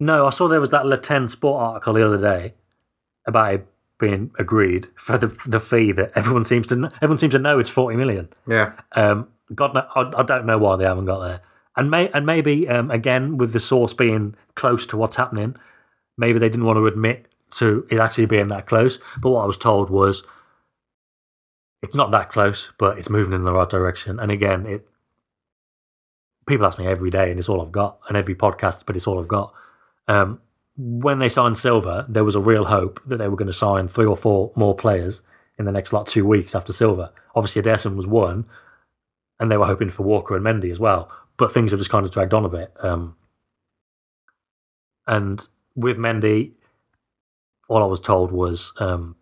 [0.00, 2.54] no, I saw there was that Le 10 Sport article the other day
[3.26, 3.66] about it
[3.98, 7.58] being agreed for the the fee that everyone seems to know, everyone seems to know
[7.58, 8.28] it's 40 million.
[8.46, 8.72] Yeah.
[8.92, 11.40] Um, God, no, I, I don't know why they haven't got there.
[11.76, 15.56] And may and maybe um, again with the source being close to what's happening,
[16.16, 18.98] maybe they didn't want to admit to it actually being that close.
[19.20, 20.24] But what I was told was
[21.82, 24.18] it's not that close, but it's moving in the right direction.
[24.18, 24.88] And again, it
[26.46, 29.06] people ask me every day, and it's all I've got, and every podcast, but it's
[29.06, 29.54] all I've got.
[30.08, 30.40] Um,
[30.76, 33.88] when they signed Silva, there was a real hope that they were going to sign
[33.88, 35.22] three or four more players
[35.58, 37.12] in the next like two weeks after Silva.
[37.34, 38.46] Obviously, Ederson was one,
[39.38, 41.10] and they were hoping for Walker and Mendy as well.
[41.36, 42.72] But things have just kind of dragged on a bit.
[42.80, 43.16] Um,
[45.06, 46.52] and with Mendy,
[47.68, 49.16] all I was told was, um,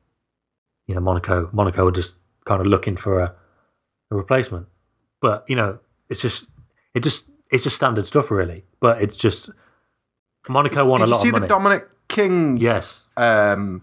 [0.87, 3.35] you know, Monaco, Monaco were just kind of looking for a,
[4.11, 4.67] a replacement.
[5.21, 6.49] But you know, it's just,
[6.95, 8.65] it just, it's just standard stuff, really.
[8.81, 9.51] But it's just
[10.49, 11.47] Monaco won Did a you see the.
[11.47, 12.57] Dominic King?
[12.57, 13.83] yes, Um,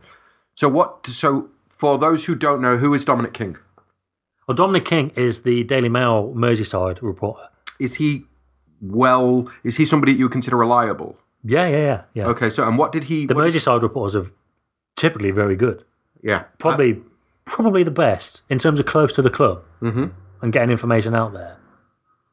[0.55, 1.05] so what?
[1.07, 3.57] So for those who don't know, who is Dominic King?
[4.47, 7.47] well, Dominic King is the Daily Mail Merseyside reporter.
[7.79, 8.23] Is he
[8.81, 9.49] well?
[9.63, 11.17] Is he somebody that you consider reliable?
[11.43, 12.25] Yeah, yeah, yeah, yeah.
[12.27, 13.25] Okay, so and what did he?
[13.25, 14.31] The Merseyside reporters are
[14.95, 15.85] typically very good.
[16.21, 17.01] yeah, Probably,
[17.45, 20.11] probably the best in terms of close to the club Mhm.
[20.41, 21.55] and getting information out there.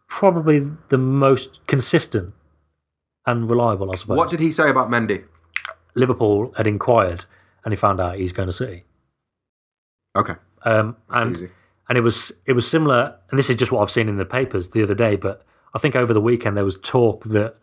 [0.09, 2.35] Probably the most consistent
[3.27, 4.17] and reliable, I suppose.
[4.17, 5.25] What did he say about Mendy?
[5.95, 7.25] Liverpool had inquired
[7.65, 8.85] and he found out he's going to City.
[10.17, 10.35] Okay,
[10.65, 11.51] Um, and easy.
[11.89, 13.19] and it was it was similar.
[13.31, 15.17] And this is just what I've seen in the papers the other day.
[15.17, 15.43] But
[15.75, 17.57] I think over the weekend there was talk that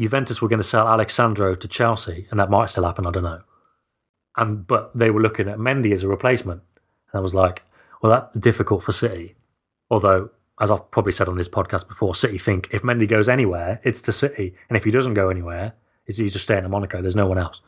[0.00, 3.06] Juventus were going to sell Alex Sandro to Chelsea, and that might still happen.
[3.06, 3.42] I don't know.
[4.36, 6.62] And but they were looking at Mendy as a replacement,
[7.12, 7.62] and I was like,
[8.02, 9.36] well, that's difficult for City.
[9.90, 13.80] Although, as I've probably said on this podcast before, City think if Mendy goes anywhere,
[13.82, 15.74] it's to City, and if he doesn't go anywhere,
[16.06, 17.00] it's, he's just staying at Monaco.
[17.00, 17.60] There's no one else.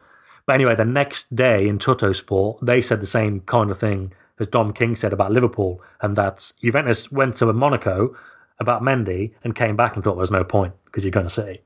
[0.46, 4.46] But anyway, the next day in Tuttosport, they said the same kind of thing as
[4.48, 8.14] Dom King said about Liverpool, and that's Juventus went to Monaco
[8.58, 11.62] about Mendy and came back and thought there's no point because you're going to City.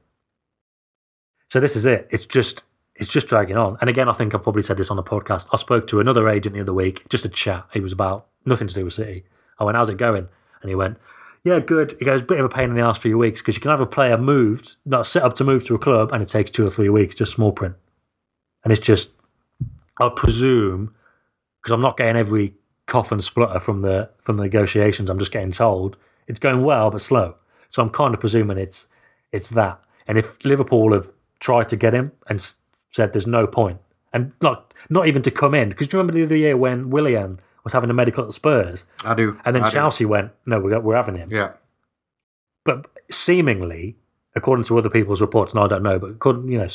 [1.49, 2.09] So this is it.
[2.11, 2.63] It's just
[2.95, 3.77] it's just dragging on.
[3.81, 5.49] And again, I think I probably said this on the podcast.
[5.53, 7.67] I spoke to another agent the other week, just a chat.
[7.75, 9.25] It was about nothing to do with City.
[9.59, 10.29] I went, "How's it going?"
[10.63, 10.99] And he went,
[11.45, 13.57] "Yeah, good." He goes, "Bit of a pain in the ass for your weeks because
[13.57, 16.23] you can have a player moved, not set up to move to a club, and
[16.23, 17.77] it takes two or three weeks, just small print."
[18.63, 19.13] And it's just,
[19.99, 20.95] I presume,
[21.61, 22.55] because I'm not getting every
[22.87, 25.09] cough and splutter from the from the negotiations.
[25.09, 25.97] I'm just getting told
[26.27, 27.37] it's going well but slow.
[27.71, 28.89] So I'm kind of presuming it's
[29.33, 29.81] it's that.
[30.07, 32.41] And if Liverpool have tried to get him and
[32.93, 33.79] said there's no point,
[34.13, 36.91] and not not even to come in, because do you remember the other year when
[36.91, 39.39] Willian was having a medical at Spurs, I do.
[39.45, 39.73] and then I do.
[39.73, 41.31] Chelsea went, no, we're we're having him.
[41.31, 41.53] Yeah,
[42.65, 43.97] But seemingly,
[44.35, 46.69] according to other people's reports, and I don't know, but according, you know,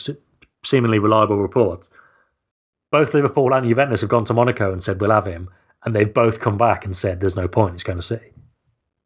[0.64, 1.90] seemingly reliable reports,
[2.92, 5.50] both Liverpool and Juventus have gone to Monaco and said we'll have him,
[5.84, 7.74] and they've both come back and said there's no point.
[7.74, 8.32] He's going to City.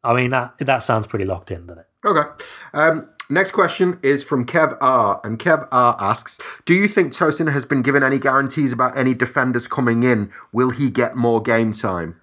[0.02, 1.86] I mean that that sounds pretty locked in, doesn't it?
[2.04, 2.28] Okay.
[2.72, 5.20] Um, next question is from Kev R.
[5.22, 9.14] And Kev R asks Do you think Tosin has been given any guarantees about any
[9.14, 10.30] defenders coming in?
[10.52, 12.20] Will he get more game time?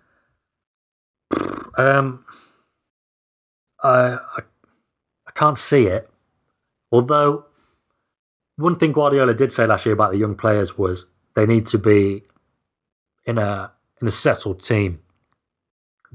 [1.78, 2.26] Um,
[3.84, 4.42] I, I
[5.28, 6.10] I can't see it.
[6.92, 7.46] Although
[8.56, 11.78] one thing Guardiola did say last year about the young players was they need to
[11.78, 12.24] be
[13.26, 15.00] in a in a settled team.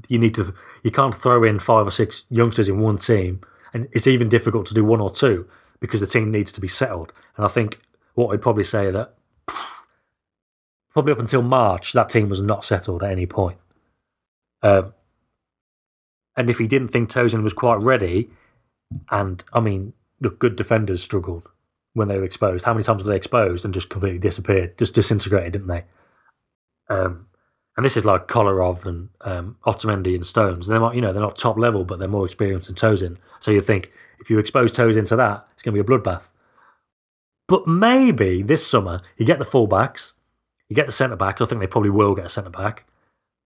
[0.09, 3.41] You need to you can't throw in five or six youngsters in one team,
[3.73, 5.47] and it's even difficult to do one or two
[5.79, 7.11] because the team needs to be settled.
[7.35, 7.79] And I think
[8.13, 9.15] what we'd probably say that
[10.93, 13.57] probably up until March, that team was not settled at any point.
[14.61, 14.93] Um,
[16.37, 18.29] and if he didn't think Tosin was quite ready,
[19.09, 21.49] and I mean, look, good defenders struggled
[21.93, 22.65] when they were exposed.
[22.65, 25.83] How many times were they exposed and just completely disappeared, just disintegrated, didn't they?
[26.89, 27.27] Um,
[27.75, 30.67] and this is like Kolarov and um, Otamendi and Stones.
[30.67, 33.17] They're not, you know, they're not top level, but they're more experienced than Tosin.
[33.39, 36.27] So you think if you expose Tosin to that, it's going to be a bloodbath.
[37.47, 40.13] But maybe this summer you get the fullbacks,
[40.69, 41.41] you get the centre back.
[41.41, 42.85] I think they probably will get a centre back.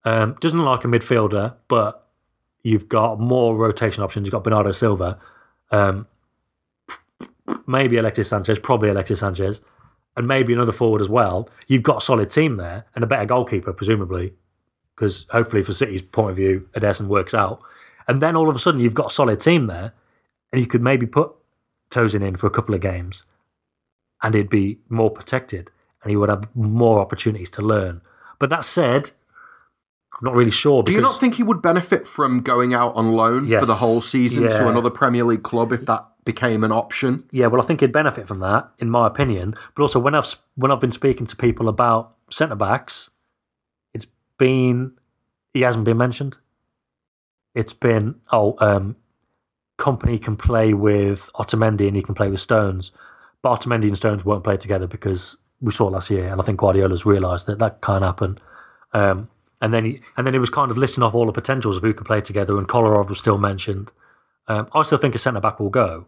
[0.04, 2.06] Um, doesn't like a midfielder, but
[2.62, 4.26] you've got more rotation options.
[4.26, 5.18] You've got Bernardo Silva,
[5.70, 6.06] um,
[7.66, 9.62] maybe Alexis Sanchez, probably Alexis Sanchez,
[10.18, 11.48] and maybe another forward as well.
[11.68, 14.34] You've got a solid team there and a better goalkeeper, presumably,
[14.94, 17.62] because hopefully, for City's point of view, Ederson works out.
[18.08, 19.92] And then all of a sudden, you've got a solid team there,
[20.52, 21.32] and you could maybe put
[21.90, 23.26] Tosin in for a couple of games,
[24.22, 25.70] and he'd be more protected,
[26.02, 28.00] and he would have more opportunities to learn.
[28.40, 29.10] But that said,
[30.14, 30.82] I'm not really sure.
[30.82, 33.60] Do you not think he would benefit from going out on loan Yes.
[33.60, 37.24] for the whole season to another Premier League club if that became an option?
[37.32, 39.54] Yeah, well, I think he'd benefit from that, in my opinion.
[39.74, 43.10] But also, when I've when I've been speaking to people about centre backs,
[43.94, 44.92] it's been
[45.54, 46.36] he hasn't been mentioned.
[47.54, 48.96] It's been oh, um,
[49.78, 52.92] Kompany can play with Otamendi and he can play with Stones,
[53.40, 56.58] but Otamendi and Stones won't play together because we saw last year, and I think
[56.58, 58.38] Guardiola's realised that that can't happen.
[58.92, 59.30] Um,
[59.62, 61.82] and then he and then he was kind of listing off all the potentials of
[61.82, 63.90] who could play together, and Kolarov was still mentioned.
[64.46, 66.06] Um, I still think a centre back will go,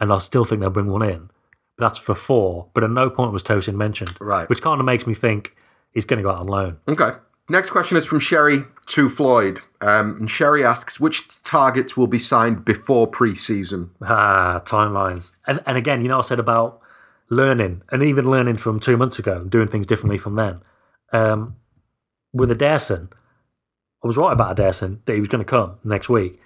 [0.00, 1.30] and I still think they'll bring one in.
[1.76, 2.68] But that's for four.
[2.74, 4.48] But at no point was Tosin mentioned, Right.
[4.48, 5.54] Which kind of makes me think
[5.92, 6.78] he's going to go out on loan.
[6.88, 7.10] Okay.
[7.48, 9.58] Next question is from Sherry to Floyd.
[9.80, 13.90] Um, and Sherry asks, which targets will be signed before pre-season?
[14.02, 15.36] Ah, timelines.
[15.46, 16.80] And and again, you know, I said about
[17.28, 20.60] learning, and even learning from two months ago, and doing things differently from then.
[21.12, 21.56] Um,
[22.32, 23.10] with Ederson,
[24.04, 26.40] I was right about Ederson that he was going to come next week.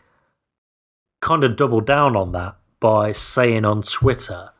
[1.20, 4.50] Kind of doubled down on that by saying on Twitter.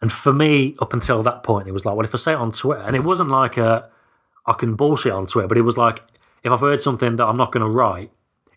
[0.00, 2.36] And for me, up until that point, it was like, well, if I say it
[2.36, 3.90] on Twitter, and it wasn't like a,
[4.46, 6.02] I can bullshit on Twitter, but it was like,
[6.42, 8.10] if I've heard something that I'm not going to write,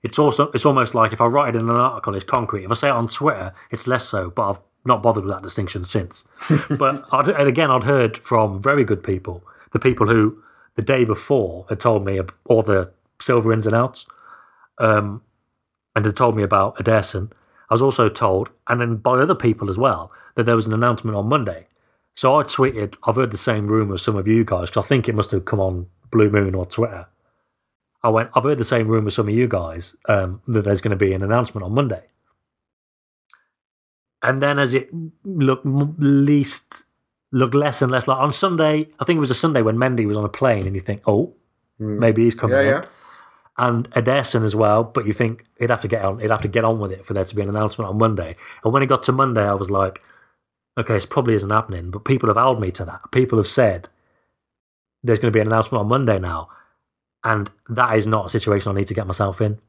[0.03, 2.63] it's also it's almost like if I write it in an article, it's concrete.
[2.63, 4.29] If I say it on Twitter, it's less so.
[4.29, 6.25] But I've not bothered with that distinction since.
[6.69, 10.41] but I'd, and again, I'd heard from very good people, the people who
[10.75, 14.07] the day before had told me all the Silva ins and outs,
[14.77, 15.23] um,
[15.93, 17.31] and had told me about Ederson.
[17.71, 20.73] I was also told, and then by other people as well, that there was an
[20.73, 21.67] announcement on Monday.
[22.17, 24.87] So I tweeted, I've heard the same rumour as some of you guys, because I
[24.87, 27.07] think it must have come on Blue Moon or Twitter.
[28.03, 30.81] I went, I've heard the same rumour as some of you guys um, that there's
[30.81, 32.03] going to be an announcement on Monday.
[34.21, 34.89] And then as it
[35.23, 36.83] looked least,
[37.31, 40.05] looked less and less like on Sunday, I think it was a Sunday when Mendy
[40.05, 41.33] was on a plane, and you think, oh,
[41.79, 42.85] maybe he's coming Yeah, in yeah.
[43.57, 44.83] And Ederson as well.
[44.83, 47.05] But you think he'd have to get on, he'd have to get on with it
[47.05, 48.35] for there to be an announcement on Monday.
[48.63, 50.01] And when it got to Monday, I was like,
[50.79, 51.91] okay, this probably isn't happening.
[51.91, 53.01] But people have held me to that.
[53.11, 53.87] People have said
[55.03, 56.49] there's going to be an announcement on Monday now,
[57.23, 59.59] and that is not a situation I need to get myself in.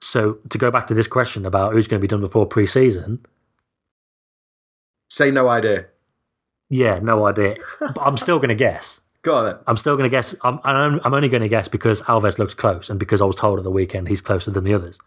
[0.00, 3.24] So to go back to this question about who's going to be done before pre-season,
[5.10, 5.86] Say no idea.
[6.70, 7.56] yeah, no idea.
[7.80, 9.01] but I'm still going to guess.
[9.22, 9.56] Go on then.
[9.66, 10.34] I'm still going to guess.
[10.42, 13.58] I'm, I'm, only going to guess because Alves looks close and because I was told
[13.58, 14.98] at the weekend he's closer than the others.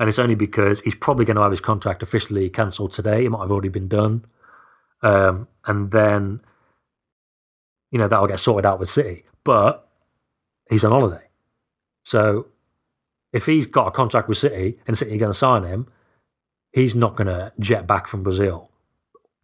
[0.00, 3.24] And it's only because he's probably going to have his contract officially cancelled today.
[3.24, 4.24] It might have already been done.
[5.00, 6.40] Um, and then,
[7.92, 9.22] you know, that'll get sorted out with City.
[9.44, 9.88] But
[10.68, 11.22] he's on holiday.
[12.04, 12.48] So
[13.32, 15.86] if he's got a contract with City and City are going to sign him,
[16.72, 18.70] he's not going to jet back from Brazil.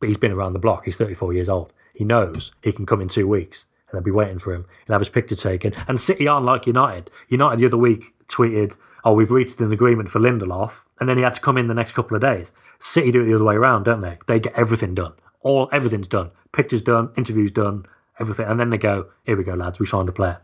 [0.00, 0.86] But he's been around the block.
[0.86, 1.72] He's 34 years old.
[1.94, 4.66] He knows he can come in two weeks and they'll be waiting for him.
[4.86, 5.74] He'll have his picture taken.
[5.86, 7.10] And City aren't like United.
[7.28, 10.84] United the other week tweeted, oh, we've reached an agreement for Lindelof.
[11.00, 12.52] And then he had to come in the next couple of days.
[12.80, 14.18] City do it the other way around, don't they?
[14.26, 15.14] They get everything done.
[15.40, 16.30] All Everything's done.
[16.52, 17.84] Pictures done, interviews done,
[18.18, 18.46] everything.
[18.46, 20.40] And then they go, here we go, lads, we signed a player.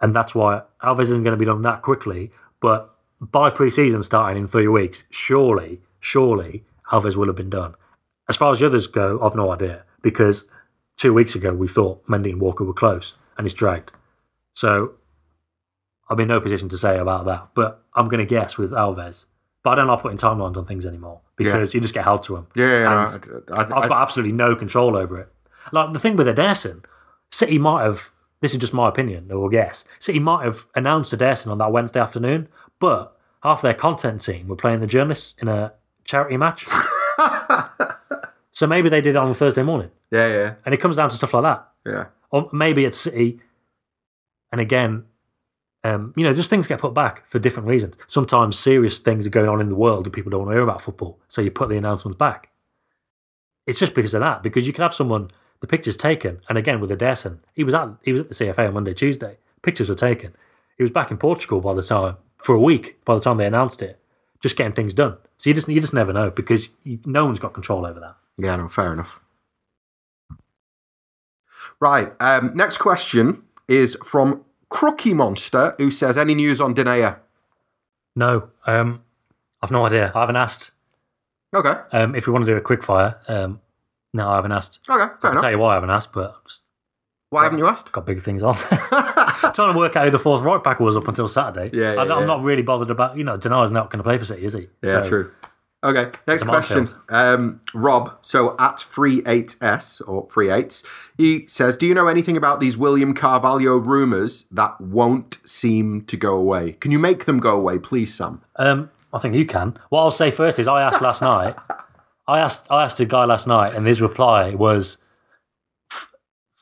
[0.00, 2.30] And that's why Alves isn't going to be done that quickly.
[2.60, 7.74] But by pre-season starting in three weeks, surely, surely Alves will have been done.
[8.28, 10.48] As far as the others go, I've no idea because
[10.96, 13.92] two weeks ago we thought Mendy and Walker were close, and it's dragged.
[14.54, 14.94] So
[16.08, 19.26] I'm in no position to say about that, but I'm going to guess with Alves.
[19.62, 22.34] But I don't like putting timelines on things anymore because you just get held to
[22.34, 22.46] them.
[22.54, 23.18] Yeah, yeah,
[23.52, 25.28] I, I've got absolutely no control over it.
[25.72, 26.84] Like the thing with Ederson,
[27.30, 28.10] City might have.
[28.40, 29.86] This is just my opinion or guess.
[29.98, 34.56] City might have announced Ederson on that Wednesday afternoon, but half their content team were
[34.56, 35.72] playing the journalists in a
[36.04, 36.66] charity match.
[38.64, 41.10] so maybe they did it on a Thursday morning, Yeah, yeah, and it comes down
[41.10, 41.68] to stuff like that.
[41.84, 42.06] yeah.
[42.30, 43.40] Or maybe it's City,
[44.50, 45.04] and again,
[45.84, 47.98] um, you know, just things get put back for different reasons.
[48.06, 50.62] Sometimes serious things are going on in the world and people don't want to hear
[50.62, 52.50] about football, so you put the announcements back.
[53.66, 54.42] It's just because of that.
[54.42, 57.88] Because you can have someone, the pictures taken, and again with Ederson, he was at
[58.02, 59.36] he was at the CFA on Monday, Tuesday.
[59.62, 60.34] Pictures were taken.
[60.78, 63.46] He was back in Portugal by the time for a week by the time they
[63.46, 64.00] announced it,
[64.42, 65.16] just getting things done.
[65.38, 68.16] So you just you just never know because you, no one's got control over that.
[68.38, 69.20] Yeah, no, fair enough.
[71.80, 72.12] Right.
[72.20, 77.18] Um, next question is from Crookie Monster, who says, "Any news on Denayer?"
[78.16, 79.02] No, um,
[79.62, 80.12] I've no idea.
[80.14, 80.70] I haven't asked.
[81.54, 81.74] Okay.
[81.92, 83.60] Um, if we want to do a quick fire, um,
[84.12, 84.80] no, I haven't asked.
[84.88, 84.98] Okay.
[84.98, 85.42] Fair I'll enough.
[85.42, 86.64] tell you why I haven't asked, but I've just
[87.30, 87.92] Why haven't you asked?
[87.92, 88.54] got big things on.
[89.54, 91.76] Trying to work out who the fourth right back was up until Saturday.
[91.76, 92.18] Yeah, yeah, I, yeah.
[92.18, 93.16] am not really bothered about.
[93.16, 94.68] You know, Denayer's not going to play for City, is he?
[94.82, 95.32] Yeah, So, true.
[95.84, 96.88] Okay, next question.
[97.10, 100.82] Um, Rob, so at free eight s or free eights,
[101.18, 106.16] he says, "Do you know anything about these William Carvalho rumors that won't seem to
[106.16, 106.72] go away?
[106.72, 109.76] Can you make them go away, please, Sam?" Um, I think you can.
[109.90, 111.54] What I'll say first is I asked last night.
[112.26, 114.96] I asked I asked a guy last night, and his reply was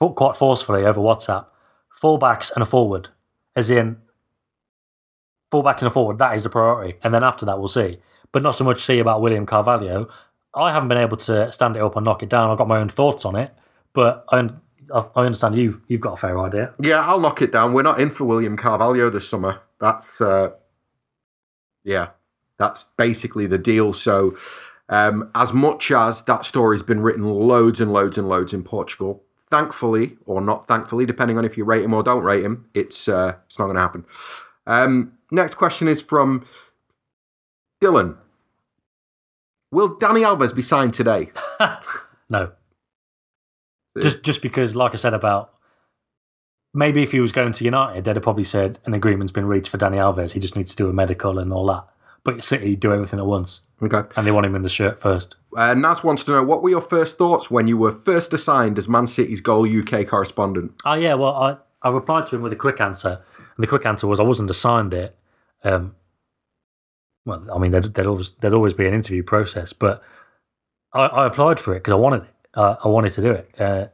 [0.00, 1.46] quite forcefully over WhatsApp:
[2.02, 3.10] fullbacks and a forward,
[3.54, 3.98] as in
[5.52, 6.18] fullbacks and a forward.
[6.18, 7.98] That is the priority, and then after that we'll see.
[8.32, 10.08] But not so much see about William Carvalho.
[10.54, 12.50] I haven't been able to stand it up and knock it down.
[12.50, 13.52] I've got my own thoughts on it,
[13.92, 14.48] but I,
[14.92, 15.82] I I understand you.
[15.86, 16.74] You've got a fair idea.
[16.80, 17.72] Yeah, I'll knock it down.
[17.72, 19.60] We're not in for William Carvalho this summer.
[19.78, 20.52] That's uh,
[21.84, 22.08] yeah,
[22.58, 23.92] that's basically the deal.
[23.92, 24.36] So,
[24.88, 29.22] um, as much as that story's been written loads and loads and loads in Portugal,
[29.50, 33.08] thankfully or not thankfully, depending on if you rate him or don't rate him, it's
[33.08, 34.04] uh, it's not going to happen.
[34.66, 36.44] Um, next question is from
[37.82, 38.16] Dylan.
[39.70, 41.30] Will Dani Alves be signed today?
[42.28, 42.52] No.
[44.00, 45.52] Just just because, like I said about
[46.72, 49.68] maybe if he was going to United, they'd have probably said an agreement's been reached
[49.68, 50.32] for Dani Alves.
[50.32, 51.84] He just needs to do a medical and all that.
[52.24, 54.00] But City do everything at once, Okay.
[54.16, 55.36] and they want him in the shirt first.
[55.54, 58.78] Uh, Naz wants to know what were your first thoughts when you were first assigned
[58.78, 60.72] as Man City's goal UK correspondent?
[60.86, 63.20] Oh yeah, well I, I replied to him with a quick answer,
[63.62, 65.16] and the quick answer was I wasn't assigned it.
[65.62, 65.94] Um,
[67.24, 70.02] well, I mean there'd, there'd always there'd always be an interview process, but
[70.92, 72.34] I, I applied for it because I wanted it.
[72.54, 73.54] Uh, I wanted to do it.
[73.60, 73.86] Uh,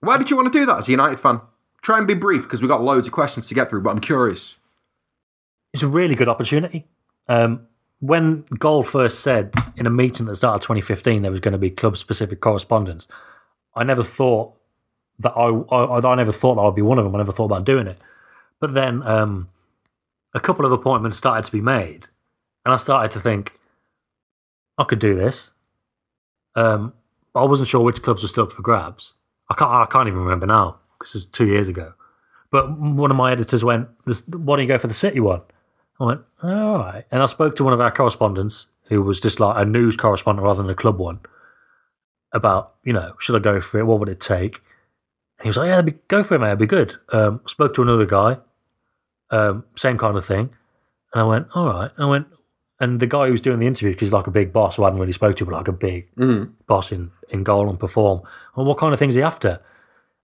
[0.00, 1.42] Why did you want to do that as a United fan?
[1.82, 4.00] Try and be brief because we've got loads of questions to get through, but I'm
[4.00, 4.58] curious.
[5.74, 6.86] it's a really good opportunity.
[7.28, 7.66] Um,
[8.00, 11.52] when Goal first said in a meeting at the start of 2015 there was going
[11.52, 13.06] to be club specific correspondence,
[13.74, 14.55] I never thought
[15.20, 17.14] that I, I I never thought that I'd be one of them.
[17.14, 17.98] I never thought about doing it.
[18.60, 19.48] But then um,
[20.34, 22.08] a couple of appointments started to be made,
[22.64, 23.58] and I started to think
[24.78, 25.52] I could do this.
[26.54, 26.92] Um,
[27.34, 29.14] I wasn't sure which clubs were still up for grabs.
[29.50, 31.92] I can't I can't even remember now because it was two years ago.
[32.50, 35.42] But one of my editors went, "This- "Why don't you go for the City one?"
[35.98, 37.04] I went, oh, all right.
[37.10, 40.44] And I spoke to one of our correspondents who was just like a news correspondent
[40.44, 41.20] rather than a club one
[42.32, 43.86] about, you know, should I go for it?
[43.86, 44.60] What would it take?
[45.46, 46.48] And he was like, yeah, be, go for it, mate.
[46.48, 46.96] It'd be good.
[47.12, 48.38] Um, spoke to another guy,
[49.30, 50.50] um, same kind of thing.
[51.14, 51.92] And I went, all right.
[51.98, 52.26] I went,
[52.80, 54.82] and the guy who was doing the interview, because he's like a big boss who
[54.82, 56.08] I hadn't really spoke to, but like a big
[56.66, 58.22] boss in, in goal and perform.
[58.56, 59.60] Well, what kind of things he after?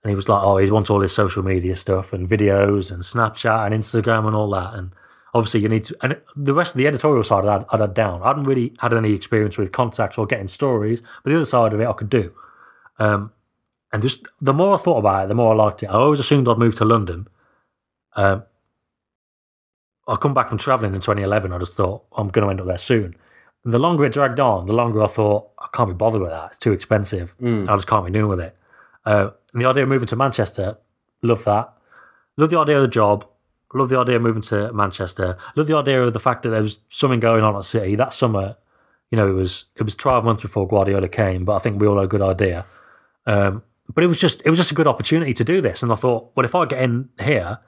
[0.02, 3.04] And he was like, oh, he wants all his social media stuff and videos and
[3.04, 4.74] Snapchat and Instagram and all that.
[4.74, 4.90] And
[5.34, 5.96] obviously, you need to.
[6.02, 8.22] And the rest of the editorial side, I'd, I'd had down.
[8.22, 11.72] I hadn't really had any experience with contacts or getting stories, but the other side
[11.74, 12.34] of it, I could do.
[12.98, 13.30] Um,
[13.92, 15.86] and just the more I thought about it, the more I liked it.
[15.86, 17.28] I always assumed I'd move to London.
[18.14, 18.44] Um,
[20.08, 21.52] I come back from travelling in 2011.
[21.52, 23.14] I just thought I'm going to end up there soon.
[23.64, 26.30] And the longer it dragged on, the longer I thought I can't be bothered with
[26.30, 26.48] that.
[26.48, 27.36] It's too expensive.
[27.68, 28.56] I just can't be doing with it.
[29.04, 30.78] Uh, and the idea of moving to Manchester,
[31.22, 31.72] love that.
[32.36, 33.26] Love the idea of the job.
[33.74, 35.36] Love the idea of moving to Manchester.
[35.54, 38.12] Love the idea of the fact that there was something going on at City that
[38.12, 38.56] summer.
[39.10, 41.86] You know, it was it was 12 months before Guardiola came, but I think we
[41.86, 42.66] all had a good idea.
[43.26, 43.62] Um,
[43.94, 45.94] but it was just it was just a good opportunity to do this, and I
[45.96, 47.58] thought, well, if I get in here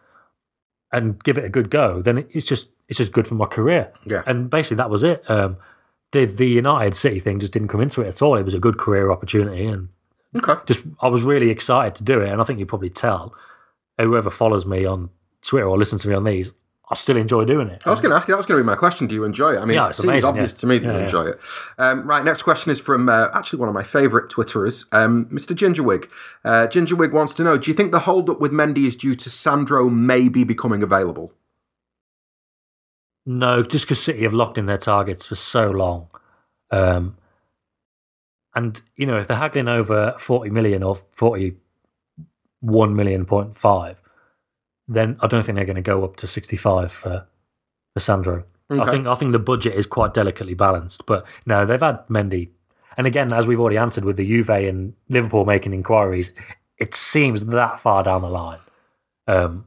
[0.92, 3.92] and give it a good go, then it's just it's just good for my career.
[4.06, 4.22] Yeah.
[4.26, 5.28] And basically, that was it.
[5.30, 5.56] Um,
[6.12, 8.36] the the United City thing just didn't come into it at all.
[8.36, 9.88] It was a good career opportunity, and
[10.36, 10.54] Okay.
[10.66, 12.30] just I was really excited to do it.
[12.30, 13.34] And I think you probably tell
[13.98, 15.10] whoever follows me on
[15.42, 16.52] Twitter or listens to me on these,
[16.90, 17.82] I still enjoy doing it.
[17.86, 19.06] I was going to ask you, that was going to be my question.
[19.06, 19.58] Do you enjoy it?
[19.58, 20.58] I mean, Yeah, it seems amazing, obvious yeah.
[20.60, 21.40] to me that Yeah, you enjoy it.
[21.78, 25.56] Um, right, next question is from uh, actually one of my favourite Twitterers, um, Mr.
[25.56, 26.10] Gingerwig.
[26.44, 29.14] Uh, Gingerwig wants to know Do you think the hold up with Mendy is due
[29.14, 31.32] to Sandro maybe becoming available?
[33.24, 36.08] No, just because City have locked in their targets for so long.
[36.70, 37.16] Um,
[38.54, 41.56] And you know, if they're haggling over forty million or forty
[42.60, 44.00] one million point five,
[44.86, 47.26] then I don't think they're going to go up to sixty five for
[47.94, 48.44] for Sandro.
[48.70, 51.06] I think I think the budget is quite delicately balanced.
[51.06, 52.50] But no, they've had Mendy,
[52.96, 56.32] and again, as we've already answered with the Juve and Liverpool making inquiries,
[56.78, 58.60] it seems that far down the line.
[59.26, 59.66] Um,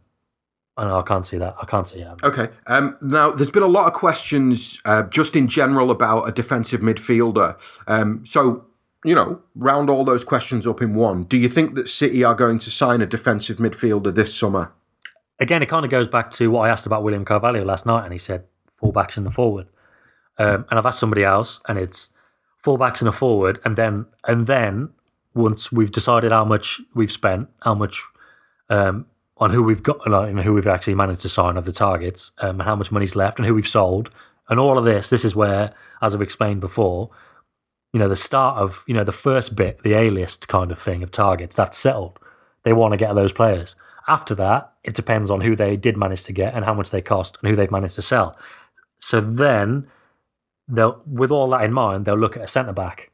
[0.77, 1.55] and I can't see that.
[1.59, 2.17] I can't see that.
[2.23, 2.49] Okay.
[2.67, 6.81] Um, now, there's been a lot of questions uh, just in general about a defensive
[6.81, 7.57] midfielder.
[7.87, 8.65] Um, so,
[9.03, 11.23] you know, round all those questions up in one.
[11.23, 14.71] Do you think that City are going to sign a defensive midfielder this summer?
[15.39, 18.03] Again, it kind of goes back to what I asked about William Carvalho last night,
[18.03, 18.45] and he said
[18.81, 19.67] fullbacks and a forward.
[20.37, 22.11] Um, and I've asked somebody else, and it's
[22.63, 24.89] fullbacks and a forward, and then and then
[25.33, 28.03] once we've decided how much we've spent, how much
[28.69, 29.05] um,
[29.37, 32.59] on who we've got, and who we've actually managed to sign of the targets, um,
[32.59, 34.09] and how much money's left, and who we've sold,
[34.49, 35.09] and all of this.
[35.09, 37.09] This is where, as I've explained before,
[37.93, 40.79] you know, the start of you know the first bit, the A list kind of
[40.79, 42.19] thing of targets, that's settled.
[42.63, 43.75] They want to get those players.
[44.07, 47.01] After that, it depends on who they did manage to get and how much they
[47.01, 48.37] cost and who they've managed to sell.
[48.99, 49.87] So then,
[50.67, 53.11] they'll, with all that in mind, they'll look at a centre back,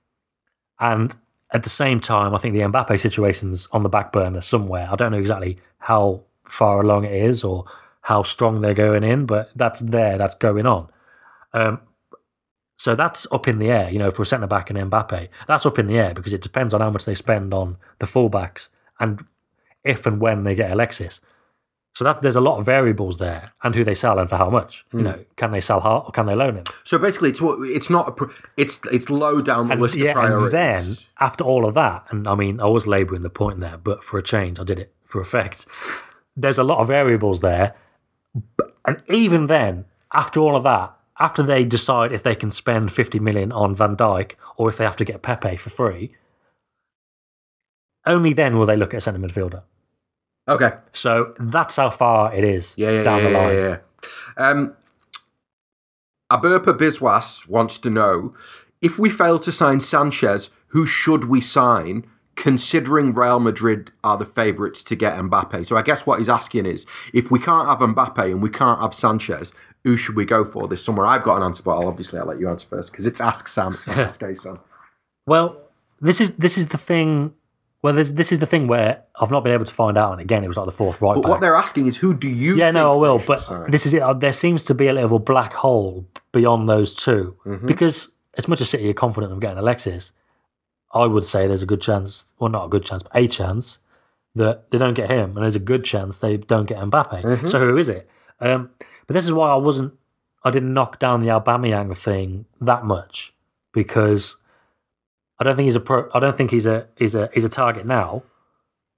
[0.79, 1.15] and
[1.53, 4.87] at the same time, I think the Mbappe situation's on the back burner somewhere.
[4.91, 7.65] I don't know exactly how far along it is or
[8.01, 10.89] how strong they're going in, but that's there, that's going on.
[11.53, 11.79] Um,
[12.77, 15.29] so that's up in the air, you know, for a centre back and Mbappe.
[15.47, 18.07] That's up in the air because it depends on how much they spend on the
[18.07, 18.69] fullbacks
[18.99, 19.23] and
[19.83, 21.21] if and when they get Alexis.
[21.95, 24.49] So that there's a lot of variables there, and who they sell and for how
[24.49, 24.83] much.
[24.91, 25.03] You mm.
[25.03, 26.63] know, can they sell Hart or can they loan him?
[26.83, 29.95] So basically, it's what- it's not a pr- it's it's low down the And, list
[29.95, 30.43] yeah, of priorities.
[30.45, 30.83] and then
[31.19, 34.17] after all of that, and I mean, I was labouring the point there, but for
[34.17, 35.67] a change, I did it for effect.
[36.35, 37.75] There's a lot of variables there,
[38.87, 43.19] and even then, after all of that, after they decide if they can spend 50
[43.19, 46.15] million on Van Dijk or if they have to get Pepe for free,
[48.07, 49.61] only then will they look at a centre midfielder.
[50.47, 53.53] Okay, So that's how far it is yeah, yeah, down yeah, the line.
[53.55, 53.77] yeah,
[54.37, 54.47] yeah.
[54.49, 54.75] Um,
[56.31, 58.33] Aberpa Biswas wants to know
[58.81, 62.05] if we fail to sign Sanchez, who should we sign?
[62.35, 66.65] Considering Real Madrid are the favourites to get Mbappe, so I guess what he's asking
[66.65, 70.43] is, if we can't have Mbappe and we can't have Sanchez, who should we go
[70.43, 71.05] for this summer?
[71.05, 73.47] I've got an answer, but I'll obviously I'll let you answer first because it's Ask
[73.47, 74.57] Sam, it's not Ask Asan.
[75.27, 75.61] Well,
[76.01, 77.35] this is this is the thing.
[77.83, 80.21] Well, this this is the thing where I've not been able to find out, and
[80.21, 81.29] again, it was like the fourth right But back.
[81.31, 82.55] what they're asking is, who do you?
[82.55, 83.21] Yeah, no, I will.
[83.27, 83.69] But sign?
[83.69, 84.01] this is it.
[84.01, 87.65] Uh, There seems to be a little black hole beyond those 2 Mm-hmm.
[87.67, 90.13] because as much as City are confident of getting Alexis,
[90.93, 93.79] I would say there's a good chance, well, not a good chance, but a chance
[94.35, 97.21] that they don't get him, and there's a good chance they don't get Mbappe.
[97.21, 97.45] Mm-hmm.
[97.47, 98.09] So who is it?
[98.39, 98.69] Um,
[99.07, 99.93] but this is why I wasn't,
[100.43, 103.33] I didn't knock down the Aubameyang thing that much
[103.73, 104.37] because
[105.39, 106.09] I don't think he's a pro.
[106.13, 108.23] I don't think he's a he's a he's a target now.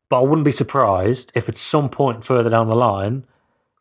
[0.08, 3.26] But I wouldn't be surprised if at some point further down the line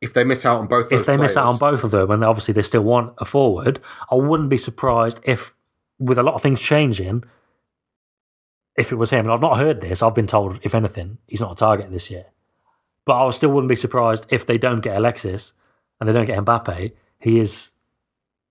[0.04, 2.22] if they miss out on both, if they miss out on both of them, and
[2.22, 3.80] obviously they still want a forward,
[4.10, 5.54] I wouldn't be surprised if,
[5.98, 7.24] with a lot of things changing,
[8.76, 9.24] if it was him.
[9.24, 10.02] And I've not heard this.
[10.02, 12.26] I've been told, if anything, he's not a target this year.
[13.06, 15.54] But I still wouldn't be surprised if they don't get Alexis
[15.98, 16.92] and they don't get Mbappe.
[17.18, 17.72] He is,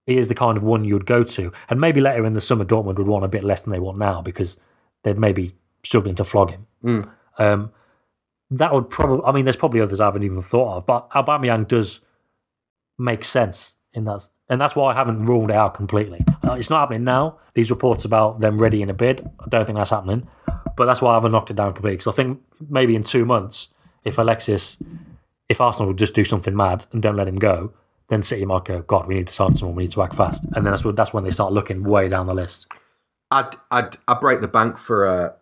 [0.06, 2.42] he is the kind of one you would go to, and maybe later in the
[2.42, 4.58] summer, Dortmund would want a bit less than they want now because
[5.04, 6.68] they're maybe struggling to flog him.
[6.84, 7.10] Mm.
[7.38, 7.72] Um,
[8.52, 9.26] that would probably.
[9.26, 12.02] I mean, there's probably others I haven't even thought of, but Aubameyang does
[12.98, 16.24] make sense in that, and that's why I haven't ruled it out completely.
[16.44, 17.38] Uh, it's not happening now.
[17.54, 20.28] These reports about them ready in a bid, I don't think that's happening,
[20.76, 21.98] but that's why I haven't knocked it down completely.
[21.98, 23.70] Because I think maybe in two months,
[24.04, 24.82] if Alexis,
[25.48, 27.74] if Arsenal would just do something mad and don't let him go,
[28.14, 29.76] then City might go, God, we need to sign someone.
[29.76, 32.08] We need to act fast, and then that's when that's when they start looking way
[32.08, 32.68] down the list.
[33.32, 35.34] I'd I'd I'd break the bank for uh,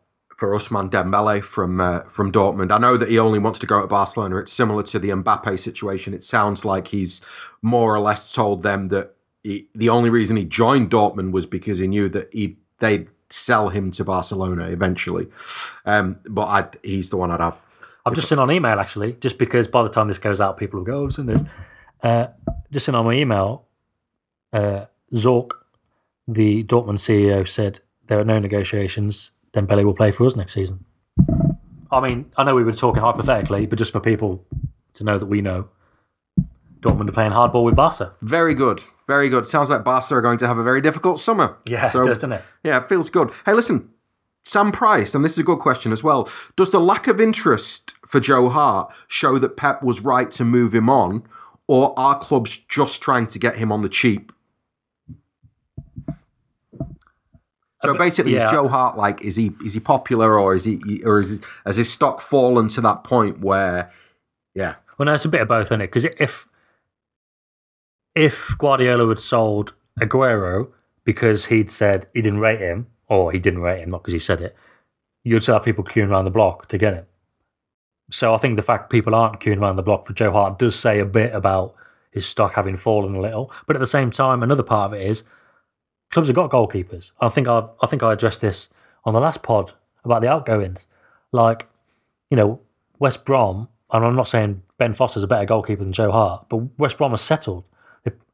[0.42, 2.72] for Ousmane Dembele from uh, from Dortmund.
[2.72, 4.38] I know that he only wants to go to Barcelona.
[4.38, 6.14] It's similar to the Mbappe situation.
[6.14, 7.22] It sounds like he's
[7.62, 9.14] more or less told them that
[9.44, 13.70] he, the only reason he joined Dortmund was because he knew that he they'd sell
[13.70, 15.28] him to Barcelona eventually.
[15.86, 17.64] Um, but I'd, he's the one I'd have.
[18.06, 20.80] I've just seen on email actually, just because by the time this goes out, people
[20.80, 21.44] will go, "Oh, I've seen this."
[22.02, 22.28] Uh,
[22.72, 23.68] just seen on my email,
[24.54, 25.52] uh, Zorc,
[26.28, 29.32] the Dortmund CEO, said there are no negotiations.
[29.54, 30.86] Dembele will play for us next season.
[31.92, 34.46] I mean, I know we were talking hypothetically, but just for people
[34.94, 35.68] to know that we know,
[36.80, 38.14] Dortmund are playing hardball with Barca.
[38.22, 39.46] Very good, very good.
[39.46, 41.58] Sounds like Barca are going to have a very difficult summer.
[41.66, 42.44] Yeah, So- does, doesn't it?
[42.64, 43.32] Yeah, it feels good.
[43.46, 43.90] Hey, listen,
[44.44, 46.28] Sam Price, and this is a good question as well.
[46.56, 50.74] Does the lack of interest for Joe Hart show that Pep was right to move
[50.74, 51.24] him on,
[51.72, 54.34] or are clubs just trying to get him on the cheap?
[57.82, 58.44] So uh, basically, yeah.
[58.44, 61.78] is Joe Hart like is he is he popular or is he or is has
[61.78, 63.90] his stock fallen to that point where
[64.54, 65.88] yeah Well, no, it's a bit of both, isn't it?
[65.88, 66.46] Because if
[68.16, 70.74] if Guardiola had sold Aguero
[71.06, 74.20] because he'd said he didn't rate him, or he didn't rate him, not because he
[74.20, 74.58] said it,
[75.24, 77.06] you'd still have people queuing around the block to get him.
[78.12, 80.76] So I think the fact people aren't queuing around the block for Joe Hart does
[80.76, 81.74] say a bit about
[82.12, 83.52] his stock having fallen a little.
[83.66, 85.24] But at the same time, another part of it is
[86.12, 87.14] clubs have got goalkeepers.
[87.20, 88.70] I think I I think I addressed this
[89.06, 90.88] on the last pod about the outgoings.
[91.32, 91.68] Like,
[92.30, 92.60] you know,
[93.00, 96.78] West Brom, and I'm not saying Ben Foster's a better goalkeeper than Joe Hart, but
[96.78, 97.64] West Brom has settled.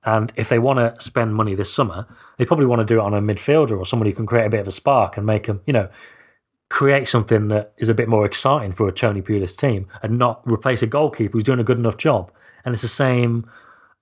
[0.06, 2.08] And if they want to spend money this summer,
[2.38, 4.50] they probably want to do it on a midfielder or somebody who can create a
[4.50, 5.90] bit of a spark and make them, you know,
[6.70, 10.42] create something that is a bit more exciting for a Tony Pulis team and not
[10.46, 12.32] replace a goalkeeper who's doing a good enough job.
[12.66, 13.50] And it's the same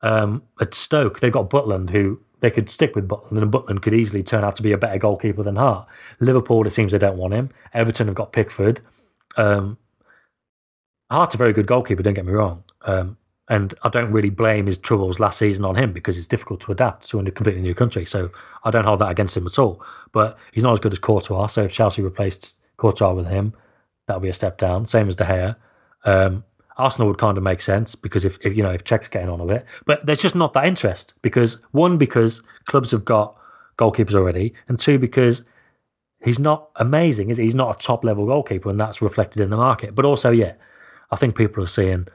[0.01, 1.19] um, at Stoke.
[1.19, 4.55] They've got Butland, who they could stick with Butland, and Butland could easily turn out
[4.55, 5.87] to be a better goalkeeper than Hart.
[6.19, 7.49] Liverpool, it seems they don't want him.
[7.73, 8.81] Everton have got Pickford.
[9.37, 9.77] Um,
[11.11, 12.63] Hart's a very good goalkeeper, don't get me wrong.
[12.81, 13.17] Um,
[13.47, 16.71] and I don't really blame his troubles last season on him because it's difficult to
[16.71, 18.05] adapt to a completely new country.
[18.05, 18.31] So
[18.63, 19.83] I don't hold that against him at all.
[20.11, 21.47] But he's not as good as Courtois.
[21.47, 23.53] So if Chelsea replaced Courtois with him,
[24.07, 24.85] that would be a step down.
[24.85, 25.55] Same as De Gea.
[26.05, 26.43] Um,
[26.77, 29.39] Arsenal would kind of make sense because if, if you know if Cech's getting on
[29.39, 33.37] a bit, but there's just not that interest because one because clubs have got
[33.77, 35.45] goalkeepers already, and two because
[36.23, 37.29] he's not amazing.
[37.29, 37.43] Is he?
[37.43, 39.95] He's not a top level goalkeeper, and that's reflected in the market.
[39.95, 40.53] But also, yeah,
[41.11, 42.07] I think people are seeing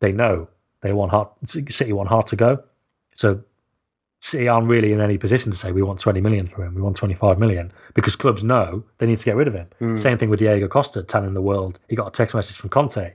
[0.00, 0.48] they know
[0.82, 2.62] they want Hart, City want Hart to go,
[3.14, 3.42] so
[4.20, 6.82] City aren't really in any position to say we want 20 million for him, we
[6.82, 9.68] want 25 million because clubs know they need to get rid of him.
[9.78, 9.96] Hmm.
[9.96, 13.14] Same thing with Diego Costa telling the world he got a text message from Conte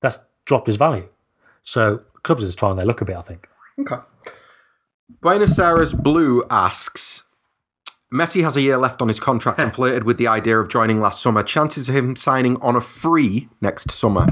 [0.00, 1.08] that's dropped his value.
[1.64, 3.48] So clubs are just trying their luck a bit, I think.
[3.80, 3.96] okay.
[5.20, 7.24] Buenos Aires Blue asks.
[8.12, 11.00] Messi has a year left on his contract and flirted with the idea of joining
[11.00, 11.42] last summer.
[11.42, 14.26] Chances of him signing on a free next summer.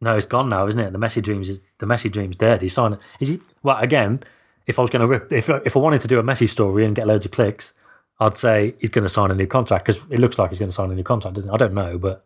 [0.00, 0.92] No, it's gone now, isn't it?
[0.92, 2.62] The Messi dreams is the Messi dream's dead.
[2.62, 2.98] He's signed.
[3.20, 3.40] Is he?
[3.62, 4.20] Well, again,
[4.66, 6.84] if I was going to rip, if if I wanted to do a Messi story
[6.84, 7.74] and get loads of clicks,
[8.20, 10.68] I'd say he's going to sign a new contract because it looks like he's going
[10.68, 11.52] to sign a new contract, doesn't it?
[11.52, 12.24] I don't know, but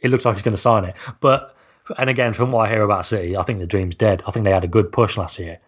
[0.00, 0.96] it looks like he's going to sign it.
[1.20, 1.54] But
[1.96, 4.22] and again, from what I hear about City, I think the dream's dead.
[4.26, 5.60] I think they had a good push last year.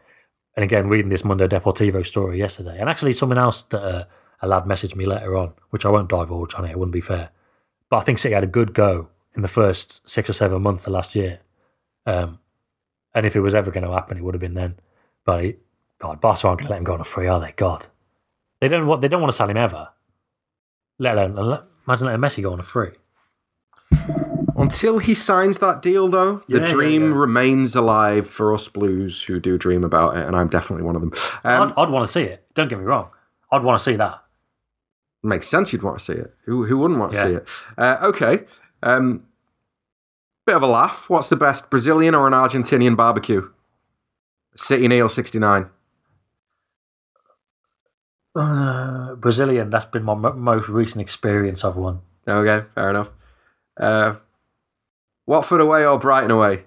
[0.56, 4.04] And again, reading this Mundo Deportivo story yesterday, and actually something else that uh,
[4.42, 6.72] a lad messaged me later on, which I won't divulge on it.
[6.72, 7.30] It wouldn't be fair.
[7.88, 10.86] But I think City had a good go in the first six or seven months
[10.86, 11.40] of last year.
[12.06, 12.38] Um,
[13.14, 14.76] and if it was ever going to happen, it would have been then.
[15.24, 15.56] But he,
[15.98, 17.52] God, Barca aren't going to let him go on a free, are they?
[17.52, 17.86] God,
[18.60, 19.88] they don't want they don't want to sell him ever.
[20.98, 22.90] Let alone imagine letting Messi go on a free.
[24.56, 27.18] Until he signs that deal, though, the Yeah, yeah, dream yeah.
[27.18, 31.00] remains alive for us Blues who do dream about it, and I'm definitely one of
[31.02, 31.12] them.
[31.44, 32.44] Um, I'd, I'd want to see it.
[32.54, 33.08] Don't get me wrong.
[33.50, 34.22] I'd want to see that.
[35.22, 36.34] makes sense you'd want to see it.
[36.44, 37.24] Who, who wouldn't want to Yeah.
[37.26, 37.48] see it?
[37.78, 38.44] Uh, okay.
[38.82, 39.26] Um,
[40.46, 41.08] bit of a laugh.
[41.08, 43.50] What's the best, Brazilian or an Argentinian barbecue?
[44.56, 45.70] City Neil 69.
[48.34, 49.70] Uh, Brazilian.
[49.70, 52.00] That's been my mo- most recent experience of one.
[52.28, 53.12] Okay, fair enough.
[53.76, 54.16] Uh,
[55.26, 56.64] Watford away or Brighton away?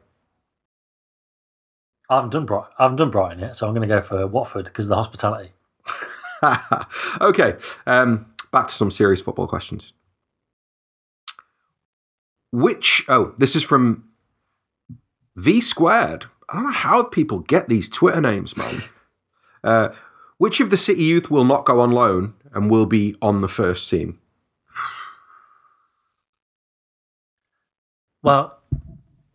[2.10, 2.72] I haven't done Brighton.
[2.78, 4.96] I haven't done Brighton yet, so I'm going to go for Watford because of the
[4.96, 5.52] hospitality.
[7.22, 7.56] okay,
[7.88, 9.94] um, back to some serious football questions.
[12.54, 14.04] Which, oh, this is from
[15.36, 16.26] V Squared.
[16.48, 18.84] I don't know how people get these Twitter names, man.
[19.64, 19.90] uh,
[20.38, 23.48] which of the City youth will not go on loan and will be on the
[23.48, 24.20] first team?
[28.22, 28.60] Well,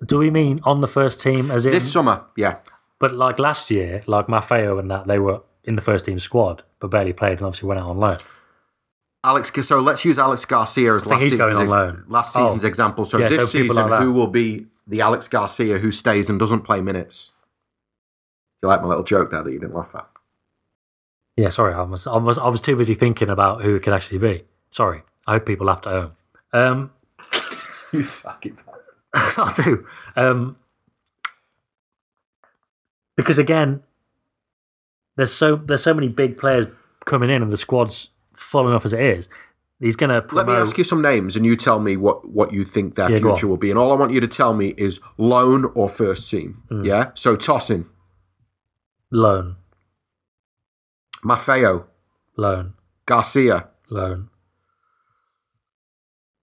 [0.07, 1.73] do we mean on the first team as in?
[1.73, 2.59] This summer, yeah.
[3.01, 6.63] but like last year, like Maffeo and that, they were in the first team squad,
[6.79, 8.19] but barely played and obviously went out on loan.
[9.29, 12.05] Alex, so let's use Alex Garcia as last season's, going on loan.
[12.09, 12.55] last Oh.
[12.65, 13.05] example.
[13.05, 16.39] So Yeah, this so season, like who will be the Alex Garcia who stays and
[16.41, 17.33] doesn't play minutes?
[18.63, 20.09] You like my little joke there that you didn't laugh at?
[21.37, 23.93] Yeah, sorry, I was, I was I was too busy thinking about who it could
[23.93, 24.45] actually be.
[24.71, 26.13] Sorry, I hope people laughed at home.
[26.53, 26.91] Um,
[27.93, 28.75] You sucky bastard.
[29.15, 29.87] I do.
[30.17, 30.57] Um,
[33.17, 33.83] because again,
[35.17, 36.67] there's so there's so many big players
[37.05, 39.29] coming in, and the squad's full enough as it is.
[39.81, 42.53] He's going to Let me ask you some names, and you tell me what, what
[42.53, 43.71] you think their Yeah, future will be.
[43.71, 46.63] And all I want you to tell me is loan or first team.
[46.69, 46.85] Hmm.
[46.85, 47.11] Yeah.
[47.15, 47.87] So Tosin
[49.13, 49.57] loan,
[51.25, 51.85] Maffeo,
[52.37, 52.75] loan,
[53.07, 54.29] Garcia, loan.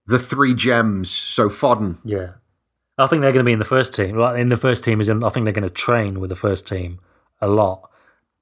[0.06, 1.10] the three gems.
[1.10, 1.98] So Foden.
[2.04, 2.32] Yeah,
[2.98, 4.16] I think they're going to be in the first team.
[4.16, 5.22] Well, in the first team is in.
[5.24, 7.00] I think they're going to train with the first team
[7.40, 7.90] a lot.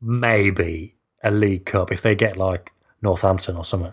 [0.01, 2.73] Maybe a League Cup if they get like
[3.05, 3.93] Northampton or something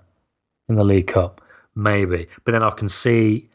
[0.67, 1.41] in the League Cup,
[1.75, 2.27] maybe.
[2.43, 3.49] But then I can see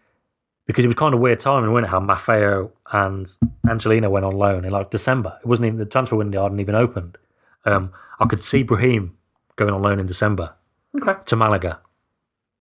[0.66, 1.90] because it was kind of weird timing, wasn't it?
[1.90, 3.26] How Maffeo and
[3.68, 5.38] Angelino went on loan in like December.
[5.40, 7.18] It wasn't even the transfer window hadn't even opened.
[7.64, 9.16] Um, I could see Brahim
[9.56, 10.54] going on loan in December
[11.00, 11.14] Okay.
[11.26, 11.80] to Malaga.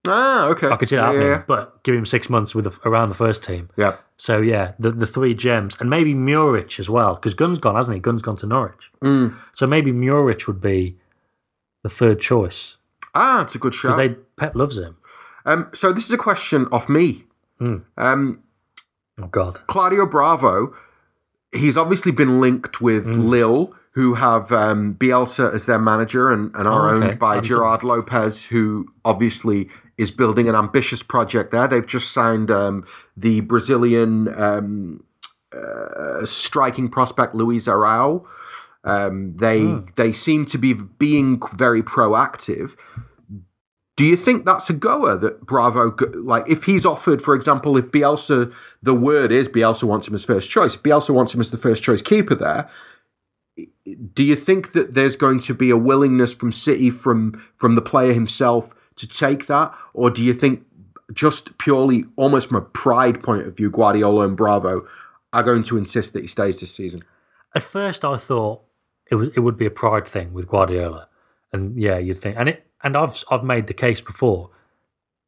[0.08, 0.70] Ah, okay.
[0.70, 1.44] I could see that yeah, happening, Yeah.
[1.48, 3.70] but give him six months with the, around the first team.
[3.76, 3.98] yeah.
[4.18, 7.96] So yeah, the the three gems and maybe Muric as well because Gunn's gone, hasn't
[7.96, 8.00] he?
[8.00, 8.90] Gunn's gone to Norwich.
[9.04, 9.34] Mm.
[9.52, 10.98] So maybe Muric would be
[11.84, 12.78] the third choice
[13.16, 13.98] Ah, it's a good because shout.
[13.98, 14.98] they Pep loves him.
[15.46, 17.24] Um, so this is a question off me.
[17.60, 17.78] Hmm.
[17.98, 18.40] Um,
[19.18, 20.74] Oh God, Claudio Bravo,
[21.54, 23.28] he's obviously been linked with Hmm.
[23.30, 27.08] Lille, who have um, Bielsa as their manager and, and are Oh, okay.
[27.12, 31.66] owned by I'm Gerard Lopez, who obviously is building an ambitious project there.
[31.70, 32.84] They've just signed um,
[33.16, 35.04] the Brazilian um,
[35.56, 38.26] uh, striking prospect Luiz Araújo.
[38.84, 39.86] Um, they Hmm.
[39.96, 42.76] they seem to be being very proactive.
[43.96, 47.92] Do you think that's a goer that Bravo, like if he's offered, for example, if
[47.92, 51.52] Bielsa, the word is Bielsa wants him as first choice, if Bielsa wants him as
[51.52, 52.70] the first choice keeper there,
[54.14, 57.82] do you think that there's going to be a willingness from City, from from the
[57.82, 59.74] player himself to take that?
[59.94, 60.66] Or do you think
[61.14, 64.86] just purely, almost from a pride point of view, Guardiola and Bravo
[65.32, 67.02] are going to insist that he stays this season?
[67.56, 68.62] at first I thought
[69.10, 71.08] it was it would be a pride thing with Guardiola,
[71.52, 74.52] and yeah, you'd think, and it and I've I've made the case before,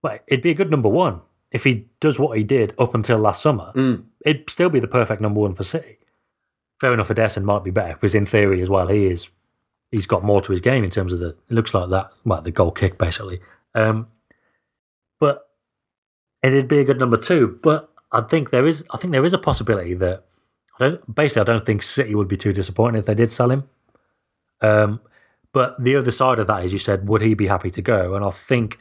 [0.02, 3.18] but it'd be a good number one if he does what he did up until
[3.18, 3.72] last summer.
[3.76, 4.06] Mm.
[4.24, 5.98] It'd still be the perfect number one for City.
[6.80, 9.32] Fair enough, Ederson might be better because in theory as well, he is
[9.92, 12.42] he's got more to his game in terms of the it looks like that well
[12.42, 13.42] the goal kick basically.
[13.74, 14.08] Um,
[15.20, 15.50] but
[16.44, 17.60] it'd be a good number two.
[17.64, 20.26] But I think there is I think there is a possibility that
[20.80, 23.50] I don't basically I don't think City would be too disappointed if they did sell
[23.50, 23.68] him.
[24.62, 25.02] Um,
[25.58, 28.14] but the other side of that is you said would he be happy to go?
[28.14, 28.78] And I think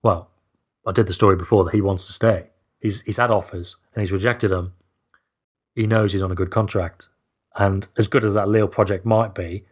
[0.00, 0.30] well,
[0.86, 2.50] I did the story before that he wants to stay.
[2.78, 4.74] He's he's had offers and he's rejected them.
[5.74, 7.08] He knows he's on a good contract.
[7.56, 9.64] And as good as that Lille project might be,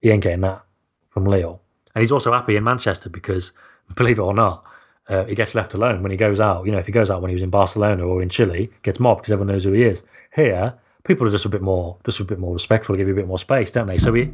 [0.00, 0.64] he ain't getting that
[1.10, 1.60] from Lille.
[1.94, 3.52] And he's also happy in Manchester because,
[3.96, 4.64] believe it or not,
[5.10, 6.64] uh, he gets left alone when he goes out.
[6.64, 8.98] You know, if he goes out when he was in Barcelona or in Chile, gets
[8.98, 10.04] mobbed because everyone knows who he is.
[10.34, 13.16] Here, people are just a bit more, just a bit more respectful, give you a
[13.16, 13.98] bit more space, don't they?
[13.98, 14.30] So he,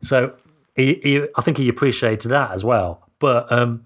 [0.00, 0.34] so
[0.74, 3.08] he, he I think he appreciates that as well.
[3.18, 3.84] But um,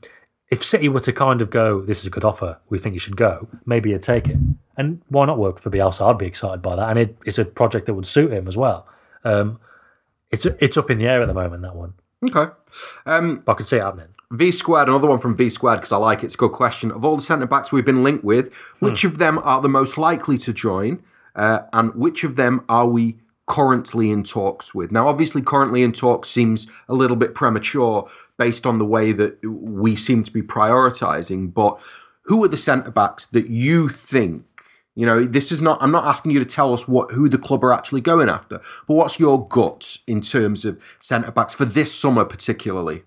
[0.51, 3.01] if City were to kind of go, this is a good offer, we think you
[3.01, 4.37] should go, maybe he'd take it.
[4.77, 6.09] And why not work for Bielsa?
[6.09, 6.89] I'd be excited by that.
[6.89, 8.87] And it, it's a project that would suit him as well.
[9.25, 9.61] Um,
[10.31, 11.95] it's it's up in the air at the moment, that one.
[12.25, 12.53] Okay.
[13.07, 14.09] Um, But I could see it happening.
[14.31, 16.27] V Squared, another one from V Squared because I like it.
[16.27, 16.91] It's a good question.
[16.91, 19.97] Of all the centre backs we've been linked with, which of them are the most
[19.97, 21.03] likely to join,
[21.35, 23.17] uh, and which of them are we
[23.49, 24.93] currently in talks with?
[24.93, 29.43] Now, obviously, currently in talks seems a little bit premature based on the way that
[29.45, 31.53] we seem to be prioritising.
[31.53, 31.81] But
[32.23, 34.45] who are the centre backs that you think?
[34.95, 35.81] You know, this is not.
[35.81, 38.61] I'm not asking you to tell us what who the club are actually going after,
[38.87, 43.03] but what's your guts in terms of centre backs for this summer, particularly?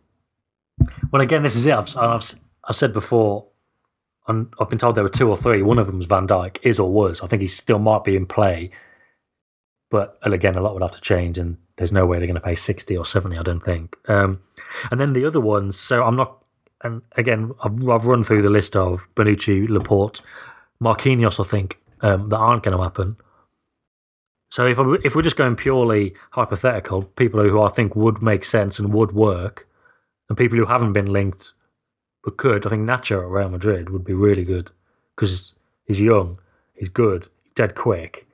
[1.11, 1.73] Well, again, this is it.
[1.73, 3.47] I've, I've, I've said before,
[4.27, 5.61] and I've been told there were two or three.
[5.61, 7.21] One of them was Van Dijk, is or was.
[7.21, 8.71] I think he still might be in play.
[9.91, 12.41] But again, a lot would have to change, and there's no way they're going to
[12.41, 13.95] pay 60 or 70, I don't think.
[14.07, 14.41] Um,
[14.89, 16.43] and then the other ones, so I'm not,
[16.81, 20.21] and again, I've, I've run through the list of Bonucci, Laporte,
[20.81, 23.17] Marquinhos, I think, um, that aren't going to happen.
[24.49, 28.45] So if, I, if we're just going purely hypothetical, people who I think would make
[28.45, 29.67] sense and would work,
[30.29, 31.51] and people who haven't been linked
[32.23, 34.71] but could, I think Nacho at Real Madrid would be really good
[35.15, 36.39] because he's young,
[36.73, 38.27] he's good, he's dead quick.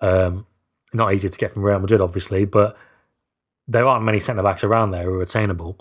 [0.00, 0.46] Um,
[0.92, 2.76] not easy to get from Real Madrid, obviously, but
[3.66, 5.78] there aren't many centre backs around there who are attainable.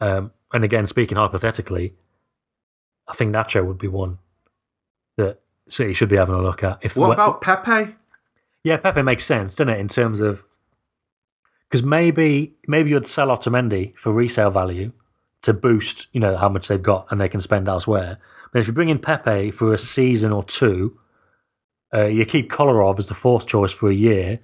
[0.00, 1.94] Um, and again, speaking hypothetically,
[3.08, 4.18] I think Nacho would be one
[5.16, 6.78] that City should be having a look at.
[6.82, 7.94] If What about Pepe?
[8.64, 9.80] yeah, Pepe makes sense, doesn't it?
[9.80, 10.44] In terms of
[11.68, 14.92] because maybe maybe you'd sell Otamendi for resale value
[15.40, 18.18] to boost, you know, how much they've got and they can spend elsewhere.
[18.52, 20.98] But if you bring in Pepe for a season or two,
[21.94, 24.40] uh, you keep Kolarov as the fourth choice for a year.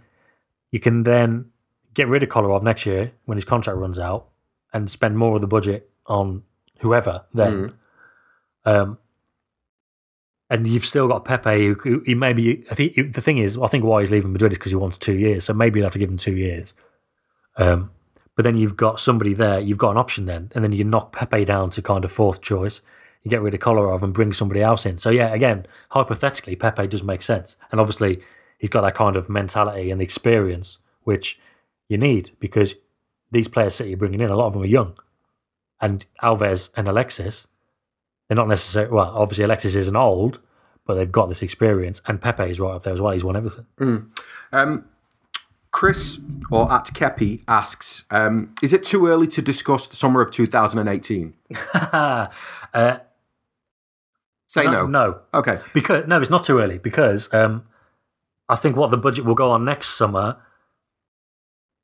[0.70, 1.50] You can then
[1.94, 4.28] get rid of Kolarov next year when his contract runs out
[4.72, 6.42] and spend more of the budget on
[6.80, 7.74] whoever then.
[8.64, 8.98] Um,
[10.50, 12.64] and you've still got Pepe, who, who he maybe.
[12.70, 14.96] I think the thing is, I think why he's leaving Madrid is because he wants
[14.98, 15.44] two years.
[15.44, 16.74] So maybe you'll have to give him two years.
[17.56, 17.90] Um,
[18.34, 19.58] but then you've got somebody there.
[19.58, 22.40] You've got an option then, and then you knock Pepe down to kind of fourth
[22.40, 22.80] choice.
[23.28, 24.98] Get rid of Kolarov and bring somebody else in.
[24.98, 28.20] So yeah, again, hypothetically, Pepe does make sense, and obviously
[28.58, 31.38] he's got that kind of mentality and experience which
[31.88, 32.74] you need because
[33.30, 34.96] these players that you're bringing in, a lot of them are young.
[35.80, 37.46] and Alves and Alexis,
[38.28, 39.12] they're not necessarily well.
[39.14, 40.40] Obviously, Alexis isn't old,
[40.86, 43.12] but they've got this experience, and Pepe is right up there as well.
[43.12, 43.66] He's won everything.
[44.52, 44.86] Um,
[45.70, 46.20] Chris
[46.50, 51.34] or at Kepi asks, um, is it too early to discuss the summer of 2018?
[51.92, 52.26] uh,
[54.48, 54.86] Say no.
[54.86, 55.60] no, no, Okay.
[55.74, 57.66] because no, it's not too early because um,
[58.48, 60.38] I think what the budget will go on next summer.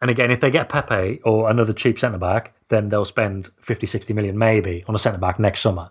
[0.00, 3.86] And again, if they get Pepe or another cheap centre back, then they'll spend 50,
[3.86, 5.90] 60 million maybe on a centre back next summer.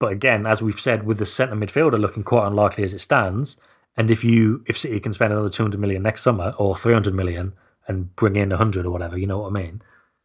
[0.00, 3.58] But again, as we've said, with the centre midfielder looking quite unlikely as it stands,
[3.96, 7.52] and if you if City can spend another 200 million next summer or 300 million
[7.86, 9.82] and bring in 100 or whatever, you know what I mean?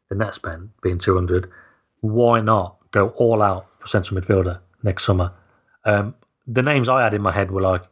[0.09, 1.51] The net spend being 200,
[1.99, 5.34] why not go all out for central midfielder next summer?
[5.86, 6.15] Um,
[6.45, 7.84] the names I had in my head were like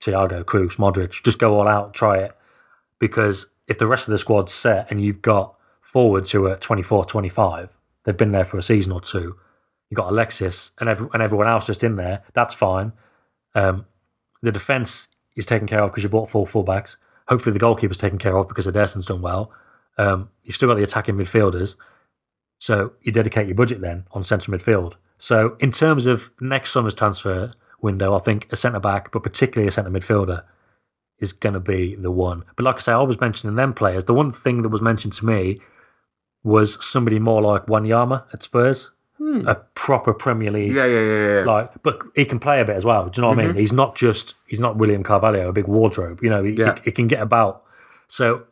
[0.00, 1.22] Thiago, Kroos, Modric.
[1.22, 2.36] Just go all out, try it.
[2.98, 7.04] Because if the rest of the squad's set and you've got forwards who are 24,
[7.06, 7.70] 25,
[8.04, 9.36] they've been there for a season or two,
[9.88, 12.92] you've got Alexis and, and everyone else just in there, that's fine.
[13.54, 13.86] Um,
[14.42, 16.96] the defence is taken care of because you bought four fullbacks.
[17.28, 19.50] Hopefully, the goalkeeper's taken care of because Ederson's done well.
[19.96, 21.76] Um, you've still got the attacking midfielders.
[22.58, 24.94] So you dedicate your budget then on central midfield.
[25.18, 29.68] So in terms of next summer's transfer window, I think a centre back, but particularly
[29.68, 30.42] a centre midfielder,
[31.20, 32.44] is going to be the one.
[32.56, 34.04] But like I say, I was mentioning them players.
[34.04, 35.60] The one thing that was mentioned to me
[36.42, 39.46] was somebody more like Wanyama at Spurs, hmm.
[39.46, 41.44] a proper Premier League Yeah, yeah, yeah, yeah.
[41.44, 43.08] like, but he can play a bit as well.
[43.08, 43.50] Do you know what I mean?
[43.50, 43.58] Mm-hmm.
[43.60, 46.20] He's not just he's not William Carvalho, a big wardrobe.
[46.22, 46.74] You know, he, Yeah.
[46.76, 47.64] he, he can get about.
[48.08, 48.46] So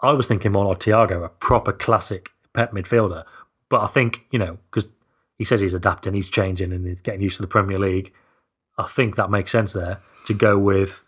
[0.00, 3.24] I was thinking more like Thiago, a proper classic Pep midfielder.
[3.68, 4.88] But I think you know because
[5.38, 8.12] he says he's adapting, he's changing, and he's getting used to the Premier League.
[8.78, 11.02] I think that makes sense there to go with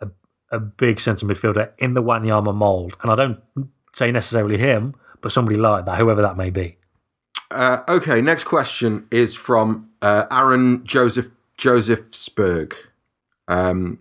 [0.00, 0.08] a,
[0.50, 3.40] a big centre midfielder in the Wanyama mould, and I don't
[3.92, 6.76] say necessarily him, but somebody like that, whoever that may be.
[7.50, 12.74] Uh, okay, next question is from uh, Aaron Joseph Josephsberg.
[13.46, 14.00] Um,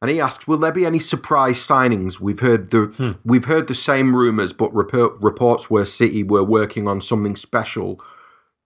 [0.00, 2.20] and he asks, "Will there be any surprise signings?
[2.20, 6.88] We've heard the we've heard the same rumors, but report, reports were City were working
[6.88, 8.00] on something special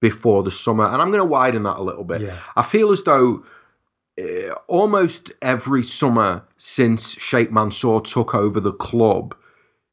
[0.00, 2.22] before the summer." And I'm going to widen that a little bit.
[2.22, 2.38] Yeah.
[2.56, 3.44] I feel as though
[4.20, 9.36] uh, almost every summer since Sheikh Mansour took over the club,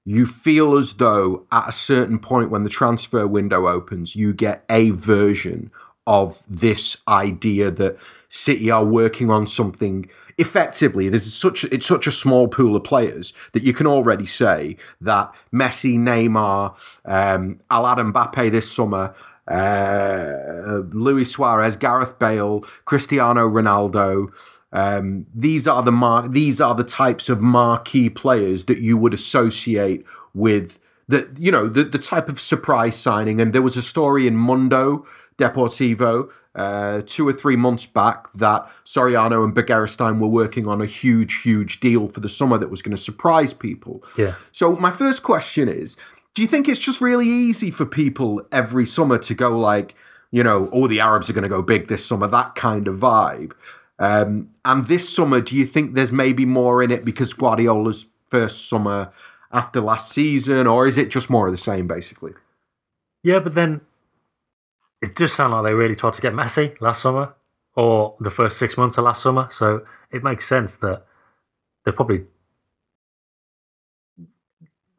[0.06, 4.66] you feel as though at a certain point when the transfer window opens, you get
[4.70, 5.72] a version
[6.06, 7.98] of this idea that
[8.30, 11.08] City are working on something effectively.
[11.08, 15.34] There's such it's such a small pool of players that you can already say that
[15.54, 16.74] Messi, Neymar,
[17.06, 19.14] um, Alad Mbappe this summer.
[19.48, 24.32] Uh, Luis Suarez, Gareth Bale, Cristiano Ronaldo,
[24.72, 29.14] um, these are the mar- these are the types of marquee players that you would
[29.14, 33.40] associate with the you know the the type of surprise signing.
[33.40, 35.06] And there was a story in Mundo
[35.38, 40.86] Deportivo uh, two or three months back that Soriano and Begiristain were working on a
[40.86, 44.04] huge, huge deal for the summer that was going to surprise people.
[44.18, 44.36] Yeah.
[44.52, 45.98] So my first question is,
[46.34, 49.96] do you think it's just really easy for people every summer to go like,
[50.32, 52.96] you know, oh, the Arabs are going to go big this summer, that kind of
[52.96, 53.54] vibe?
[54.00, 58.68] Um, and this summer, do you think there's maybe more in it because Guardiola's first
[58.68, 59.12] summer
[59.52, 62.34] after last season, or is it just more of the same, basically?
[63.22, 63.82] Yeah, but then
[65.02, 67.34] it does sound like they really tried to get Messi last summer
[67.76, 69.48] or the first six months of last summer.
[69.52, 71.06] So it makes sense that
[71.84, 72.26] they're probably.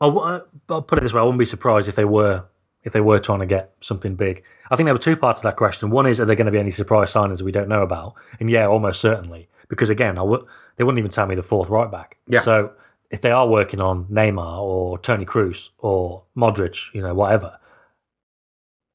[0.05, 2.45] I'll, uh, I'll put it this way: I wouldn't be surprised if they were
[2.83, 4.45] if they were trying to get something big.
[4.71, 5.89] I think there were two parts to that question.
[5.89, 8.15] One is, are there going to be any surprise signings that we don't know about?
[8.39, 10.45] And yeah, almost certainly, because again, I would
[10.77, 12.19] they wouldn't even tell me the fourth right back.
[12.29, 12.41] Yeah.
[12.41, 12.73] So
[13.11, 17.59] if they are working on Neymar or Toni Kroos or Modric, you know, whatever,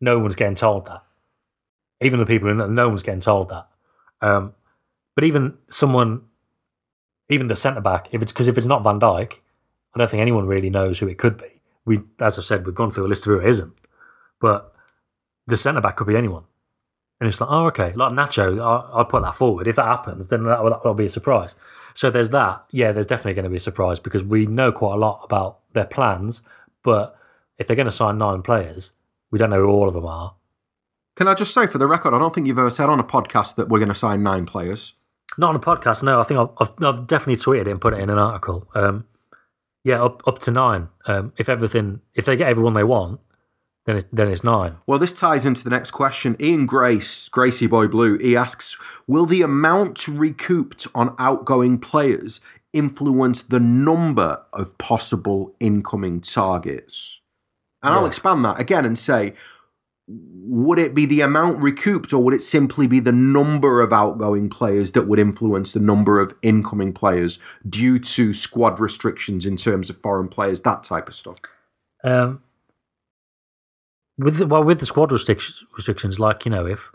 [0.01, 1.03] no one's getting told that.
[2.01, 3.67] Even the people in no one's getting told that.
[4.21, 4.53] Um,
[5.15, 6.23] but even someone,
[7.29, 9.39] even the centre back, if it's because if it's not Van Dijk,
[9.93, 11.61] I don't think anyone really knows who it could be.
[11.85, 13.73] We, as I said, we've gone through a list of who it isn't,
[14.39, 14.73] but
[15.47, 16.43] the centre back could be anyone.
[17.19, 19.67] And it's like, oh, okay, like Nacho, I'll put that forward.
[19.67, 21.55] If that happens, then that will, that'll be a surprise.
[21.93, 22.63] So there's that.
[22.71, 25.59] Yeah, there's definitely going to be a surprise because we know quite a lot about
[25.73, 26.43] their plans.
[26.81, 27.17] But
[27.57, 28.93] if they're going to sign nine players,
[29.31, 30.35] we don't know who all of them are.
[31.17, 33.03] Can I just say, for the record, I don't think you've ever said on a
[33.03, 34.95] podcast that we're going to sign nine players.
[35.37, 36.21] Not on a podcast, no.
[36.21, 38.69] I think I've, I've, I've definitely tweeted it and put it in an article.
[38.73, 39.05] Um,
[39.83, 40.89] yeah, up up to nine.
[41.05, 43.19] Um, if everything, if they get everyone they want,
[43.85, 44.77] then it's, then it's nine.
[44.85, 46.35] Well, this ties into the next question.
[46.39, 48.77] Ian Grace, Gracie Boy Blue, he asks
[49.07, 57.21] Will the amount recouped on outgoing players influence the number of possible incoming targets?
[57.81, 59.33] And I'll expand that again and say,
[60.11, 64.49] would it be the amount recouped or would it simply be the number of outgoing
[64.49, 67.37] players that would influence the number of incoming players
[67.67, 71.37] due to squad restrictions in terms of foreign players, that type of stuff?
[72.03, 72.41] Um,
[74.17, 76.91] with the, well, with the squad restrictions, restrictions, like you know, if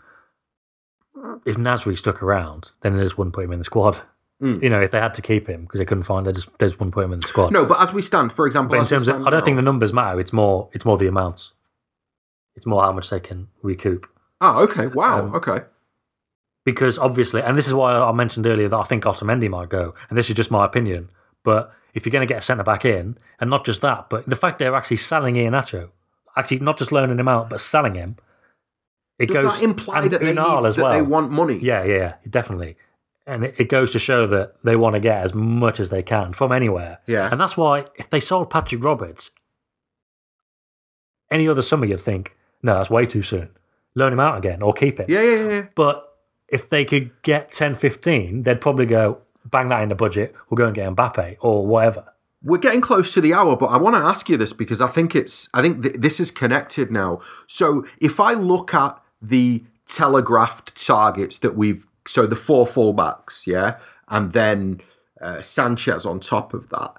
[1.45, 4.01] if Nasri stuck around, then they just wouldn't put him in the squad.
[4.41, 4.61] Mm.
[4.61, 6.67] You know, if they had to keep him because they couldn't find, they just they
[6.67, 7.53] just wouldn't put him in the squad.
[7.53, 9.63] No, but as we stand, for example, but in terms of, I don't think the
[9.63, 10.19] numbers matter.
[10.19, 11.53] It's more, it's more the amounts.
[12.55, 14.07] It's more how much they can recoup.
[14.41, 14.87] Oh, okay.
[14.87, 15.19] Wow.
[15.19, 15.59] Um, okay.
[16.65, 19.93] because obviously, and this is why I mentioned earlier that I think Otamendi might go,
[20.09, 21.09] and this is just my opinion.
[21.43, 24.25] But if you're going to get a centre back in, and not just that, but
[24.29, 25.89] the fact they're actually selling Iheanacho,
[26.35, 28.17] actually not just loaning him out, but selling him,
[29.19, 30.93] it Does goes that imply and that, they, need, as that well.
[30.93, 31.57] they want money?
[31.61, 32.75] yeah, yeah, yeah, definitely.
[33.27, 36.03] And it, it goes to show that they want to get as much as they
[36.03, 36.99] can from anywhere.
[37.07, 37.29] Yeah.
[37.31, 39.31] And that's why if they sold Patrick Roberts,
[41.31, 42.35] any other summer you'd think,
[42.65, 43.49] no, that's way too soon.
[43.93, 44.97] Loan him out again or keep.
[44.97, 45.65] Yeah, yeah, yeah, yeah.
[45.75, 46.11] But
[46.49, 50.57] if they could get 10, 15, they'd probably go, bang that in the budget, we'll
[50.57, 52.05] go and get Mbappe or whatever.
[52.41, 54.87] We're getting close to the hour, but I want to ask you this because I
[54.87, 57.19] think it's I think th- this is connected now.
[57.47, 63.77] So if I look at the telegraphed targets that we've so the four fullbacks, yeah,
[64.09, 64.81] and then
[65.21, 66.93] uh, Sanchez on top of that,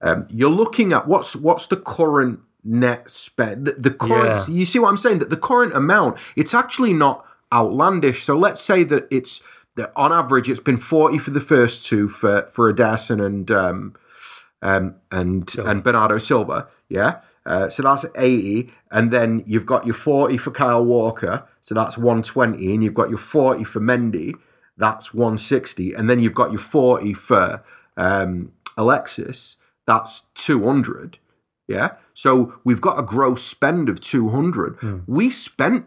[0.00, 4.54] um, you're looking at what's what's the current net spend the, the current Yeah.
[4.54, 8.24] you see what I'm saying that the current amount it's actually not outlandish.
[8.24, 9.42] So let's say that it's
[9.76, 13.94] that on average it's been 40 for the first two for for Ederson and um,
[14.60, 16.68] um, and and Bernardo Silva.
[16.88, 17.20] Yeah.
[17.46, 18.70] Uh, so that's 80.
[18.90, 21.46] And then you've got your 40 for Kyle Walker.
[21.62, 22.74] So that's 120.
[22.74, 24.34] And you've got your 40 for Mendy.
[24.76, 25.94] That's 160.
[25.94, 27.64] And then you've got your 40 for
[27.96, 29.56] um, Alexis.
[29.86, 31.18] That's 200.
[31.68, 31.90] Yeah.
[32.14, 34.76] So we've got a gross spend of 200.
[34.80, 34.98] Hmm.
[35.06, 35.86] We spent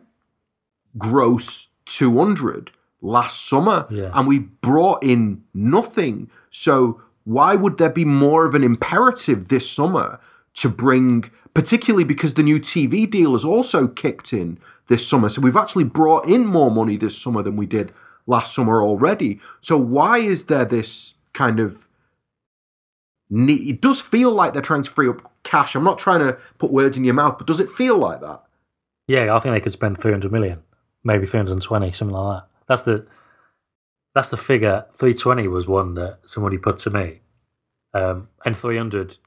[0.97, 2.71] gross 200
[3.01, 4.11] last summer Yeah.
[4.13, 6.29] and we brought in nothing.
[6.51, 10.19] So why would there be more of an imperative this summer
[10.55, 15.29] to bring, particularly because the new TV deal has also kicked in this summer?
[15.29, 17.91] So we've actually brought in more money this summer than we did
[18.27, 19.39] last summer already.
[19.61, 21.88] So why is there this kind of?
[23.32, 25.75] It does feel like they're trying to free up cash.
[25.75, 28.43] I'm not trying to put words in your mouth, but does it feel like that?
[29.07, 30.61] Yeah, I think they could spend 300 million,
[31.03, 32.47] maybe 320, something like that.
[32.67, 33.07] That's the
[34.13, 34.85] that's the figure.
[34.95, 37.21] 320 was one that somebody put to me.
[37.93, 39.17] Um, and 300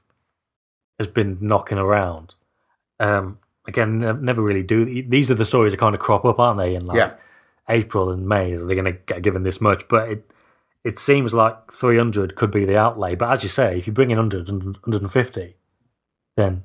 [0.99, 2.35] has been knocking around.
[2.99, 4.85] Um, again, never really do.
[5.07, 6.75] These are the stories that kind of crop up, aren't they?
[6.75, 7.13] In like Yeah.
[7.67, 9.87] April and May, are they're going to get given this much.
[9.87, 10.31] But it
[10.83, 13.15] it seems like 300 could be the outlay.
[13.15, 15.55] But as you say, if you bring in 100 150,
[16.35, 16.63] then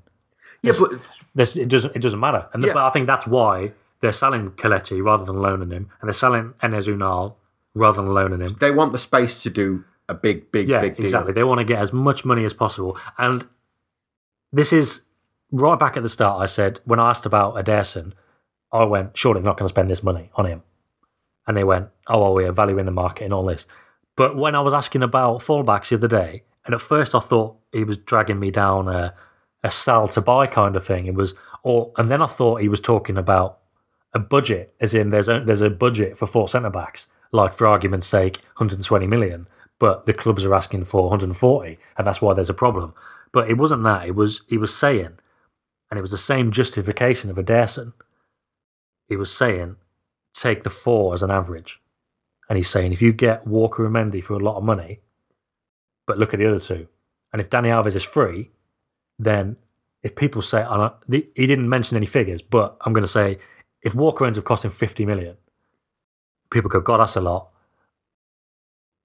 [0.62, 0.92] Yeah, but
[1.34, 2.46] this, it doesn't it doesn't matter.
[2.52, 2.74] And the, Yeah.
[2.74, 6.54] but I think that's why they're selling Kelechi rather than loaning him, and they're selling
[6.62, 7.34] Enes Unal
[7.74, 8.56] rather than loaning him.
[8.58, 11.04] they want the space to do a big, big, Yeah, big deal.
[11.06, 11.32] exactly.
[11.32, 13.46] They want to get as much money as possible, and
[14.52, 15.02] this is
[15.52, 16.42] right back at the start.
[16.42, 18.12] I said when I asked about Ederson,
[18.72, 20.62] I went, "Surely they're not going to spend this money on him,"
[21.46, 23.66] and they went, "Oh, well, we're valuing the market and all this."
[24.16, 27.56] But when I was asking about fullbacks the other day, and at first I thought
[27.72, 29.14] he was dragging me down a,
[29.62, 31.06] a sell to buy kind of thing.
[31.06, 33.58] It was, or and then I thought he was talking about
[34.14, 37.66] a budget, as in there's a, there's a budget for four centre backs, like for
[37.66, 39.46] argument's sake, 120 million,
[39.78, 42.94] but the clubs are asking for 140, and that's why there's a problem.
[43.32, 44.06] But it wasn't that.
[44.06, 45.18] It was he was saying,
[45.90, 47.92] and it was the same justification of Ederson.
[49.08, 49.76] He was saying,
[50.34, 51.80] take the four as an average,
[52.48, 55.00] and he's saying if you get Walker and Mendy for a lot of money,
[56.06, 56.88] but look at the other two,
[57.32, 58.50] and if Dani Alves is free,
[59.24, 59.56] then
[60.02, 60.66] if people say,
[61.08, 63.38] he didn't mention any figures, but I'm going to say
[63.82, 65.36] if Walker ends up costing 50 million,
[66.50, 67.48] people go, God, that's a lot.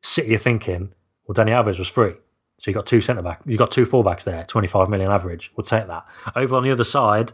[0.01, 0.93] City are thinking,
[1.27, 2.13] well, Dani Alves was free.
[2.59, 5.51] So you got two centre back, you've got two fullbacks there, 25 million average.
[5.55, 6.05] We'll take that.
[6.35, 7.33] Over on the other side,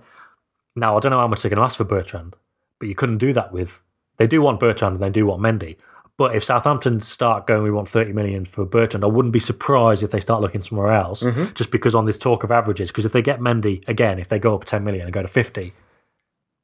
[0.76, 2.36] now I don't know how much they're going to ask for Bertrand,
[2.80, 3.82] but you couldn't do that with.
[4.18, 5.78] They do want Bertrand and they do want Mendy.
[6.22, 10.04] But if Southampton start going, we want 30 million for Bertrand, I wouldn't be surprised
[10.04, 11.46] if they start looking somewhere else, mm-hmm.
[11.56, 12.92] just because on this talk of averages.
[12.92, 15.28] Because if they get Mendy again, if they go up 10 million and go to
[15.28, 15.74] 50,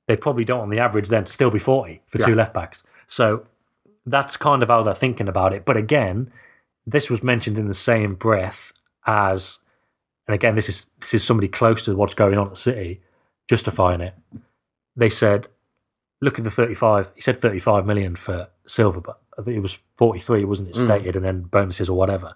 [0.08, 2.84] they probably don't on the average then still be 40 for two left backs.
[3.08, 3.48] So
[4.06, 5.66] that's kind of how they're thinking about it.
[5.66, 6.32] But again,
[6.86, 8.74] this was mentioned in the same breath
[9.08, 9.62] as,
[10.28, 13.02] and again, this is this is somebody close to what's going on at City
[13.50, 14.14] justifying it.
[14.96, 15.48] They said,
[16.22, 17.12] look at the 35.
[17.16, 20.76] He said 35 million for Silva, but I think it was 43, wasn't it?
[20.76, 20.86] Mm.
[20.86, 22.34] Stated, and then bonuses or whatever.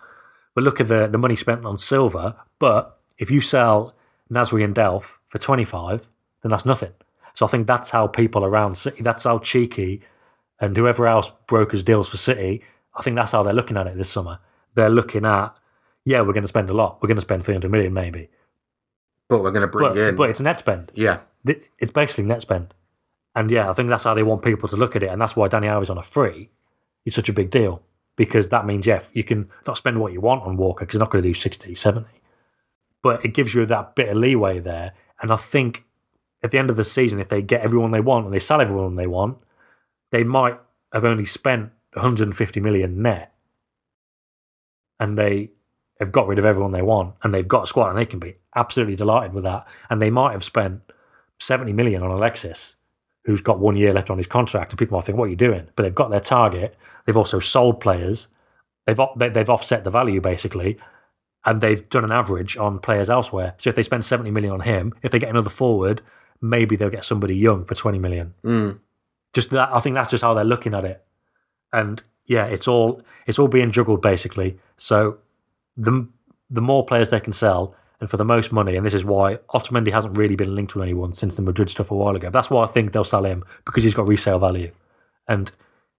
[0.54, 2.36] But look at the, the money spent on Silva.
[2.60, 3.96] But if you sell
[4.32, 6.10] Nasri and Delph for 25,
[6.44, 6.92] then that's nothing.
[7.34, 10.02] So I think that's how people around City, that's how Txiki
[10.60, 12.62] and whoever else brokers deals for City,
[12.96, 14.40] I think that's how they're looking at it this summer.
[14.76, 15.56] They're looking at,
[16.06, 17.02] yeah, we're going to spend a lot.
[17.02, 18.30] We're going to spend 300 million maybe.
[19.30, 20.16] But we're going to bring But, in.
[20.16, 20.92] but it's net spend.
[20.94, 21.20] yeah.
[21.44, 22.74] It's basically net spend.
[23.34, 25.10] And yeah, I think that's how they want people to look at it.
[25.10, 26.50] And that's why Dani Alves on a free
[27.06, 27.82] is such a big deal.
[28.18, 31.00] Because that means, yeah, you can not spend what you want on Walker because he's
[31.00, 32.08] not going to do 60, 70.
[33.02, 34.94] But it gives you that bit of leeway there.
[35.22, 35.86] And I think
[36.44, 38.62] at the end of the season, if they get everyone they want and they sell
[38.62, 39.38] everyone they want,
[40.12, 40.58] they might
[40.94, 43.34] have only spent 150 million net
[45.00, 45.52] and they
[46.00, 48.20] have got rid of everyone they want and they've got a squad and they can
[48.20, 49.68] be absolutely delighted with that.
[49.90, 50.82] And they might have spent
[51.40, 52.76] 70 million on Alexis,
[53.26, 55.36] who's got one year left on his contract, and people might think, "What are you
[55.36, 56.76] doing?" But they've got their target.
[57.06, 58.28] They've also sold players.
[58.86, 60.78] They've they- they've offset the value basically,
[61.46, 63.54] and they've done an average on players elsewhere.
[63.58, 66.02] So if they spend 70 million on him, if they get another forward,
[66.42, 68.34] maybe they'll get somebody young for 20 million.
[68.44, 68.80] Mm.
[69.34, 71.04] Just that, I think that's just how they're looking at it.
[71.72, 74.58] And yeah, it's all it's all being juggled basically.
[74.78, 75.20] So
[75.78, 76.08] the
[76.50, 79.36] the more players they can sell, and for the most money, and this is why
[79.54, 82.32] Otamendi hasn't really been linked with anyone since the Madrid stuff a while ago.
[82.32, 84.72] That's why I think they'll sell him because he's got resale value.
[85.28, 85.52] And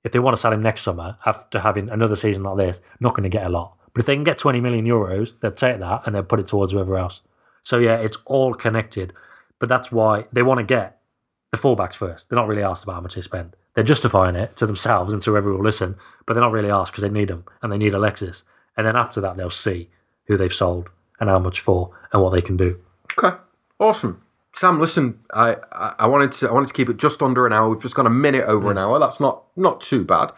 [0.03, 3.14] if they want to sell him next summer after having another season like this, not
[3.14, 3.76] going to get a lot.
[3.94, 6.46] But if they can get 20 million euros, they'll take that and they'll put it
[6.46, 7.20] towards whoever else.
[7.62, 9.12] So yeah, it's all connected.
[9.61, 10.98] But that's why they want to get
[11.53, 12.28] the fullbacks first.
[12.28, 13.55] They're not really asked about how much they spend.
[13.74, 15.94] They're justifying it to themselves and to whoever will listen,
[16.26, 18.42] but they're not really asked because they need them and they need Alexis.
[18.76, 19.88] And then after that, they'll see
[20.26, 20.90] who they've sold
[21.22, 22.80] and how much for and what they can do.
[23.16, 23.36] Okay,
[23.78, 24.20] awesome.
[24.54, 27.52] Sam, listen, I, I I wanted to I wanted to keep it just under an
[27.52, 27.70] hour.
[27.70, 28.98] We've just gone a minute over an hour.
[28.98, 30.32] That's not not too bad.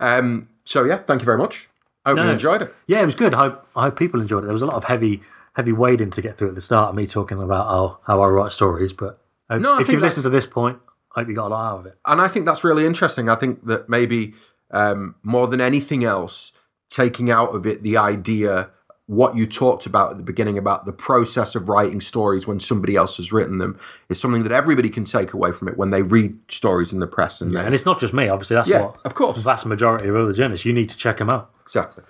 [0.00, 1.68] Um, so yeah, thank you very much.
[2.04, 2.74] I hope you enjoyed it.
[2.86, 3.34] Yeah, it was good.
[3.34, 4.46] I hope, I hope people enjoyed it.
[4.46, 5.22] There was a lot of heavy
[5.54, 8.28] heavy wading to get through at the start of me talking about how, how I
[8.28, 9.20] write stories, but
[9.50, 10.78] hope- No, I if you've listened to this point,
[11.14, 11.98] I hope you got a lot out of it.
[12.06, 13.28] and I think that's really interesting.
[13.28, 14.34] I think that maybe
[14.70, 16.52] um, more than anything else,
[16.88, 18.70] taking out of it the idea
[19.10, 22.94] what you talked about at the beginning about the process of writing stories when somebody
[22.94, 23.76] else has written them
[24.08, 27.08] is something that everybody can take away from it when they read stories in the
[27.08, 28.54] press and they And it's not just me, obviously.
[28.54, 29.34] That's Yeah, what of course.
[29.36, 30.64] the vast majority of other journalists.
[30.64, 31.50] You need to check them out.
[31.62, 32.04] Exactly.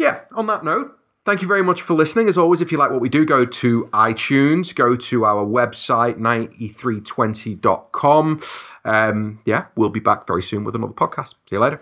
[0.00, 2.28] Yeah, on that note, thank you very much for listening.
[2.28, 6.18] As always, if you like what we do, go to iTunes, go to our website,
[6.18, 8.40] 9320.com.
[8.84, 11.34] Um, yeah, we'll be back very soon with another podcast.
[11.48, 11.80] See you later.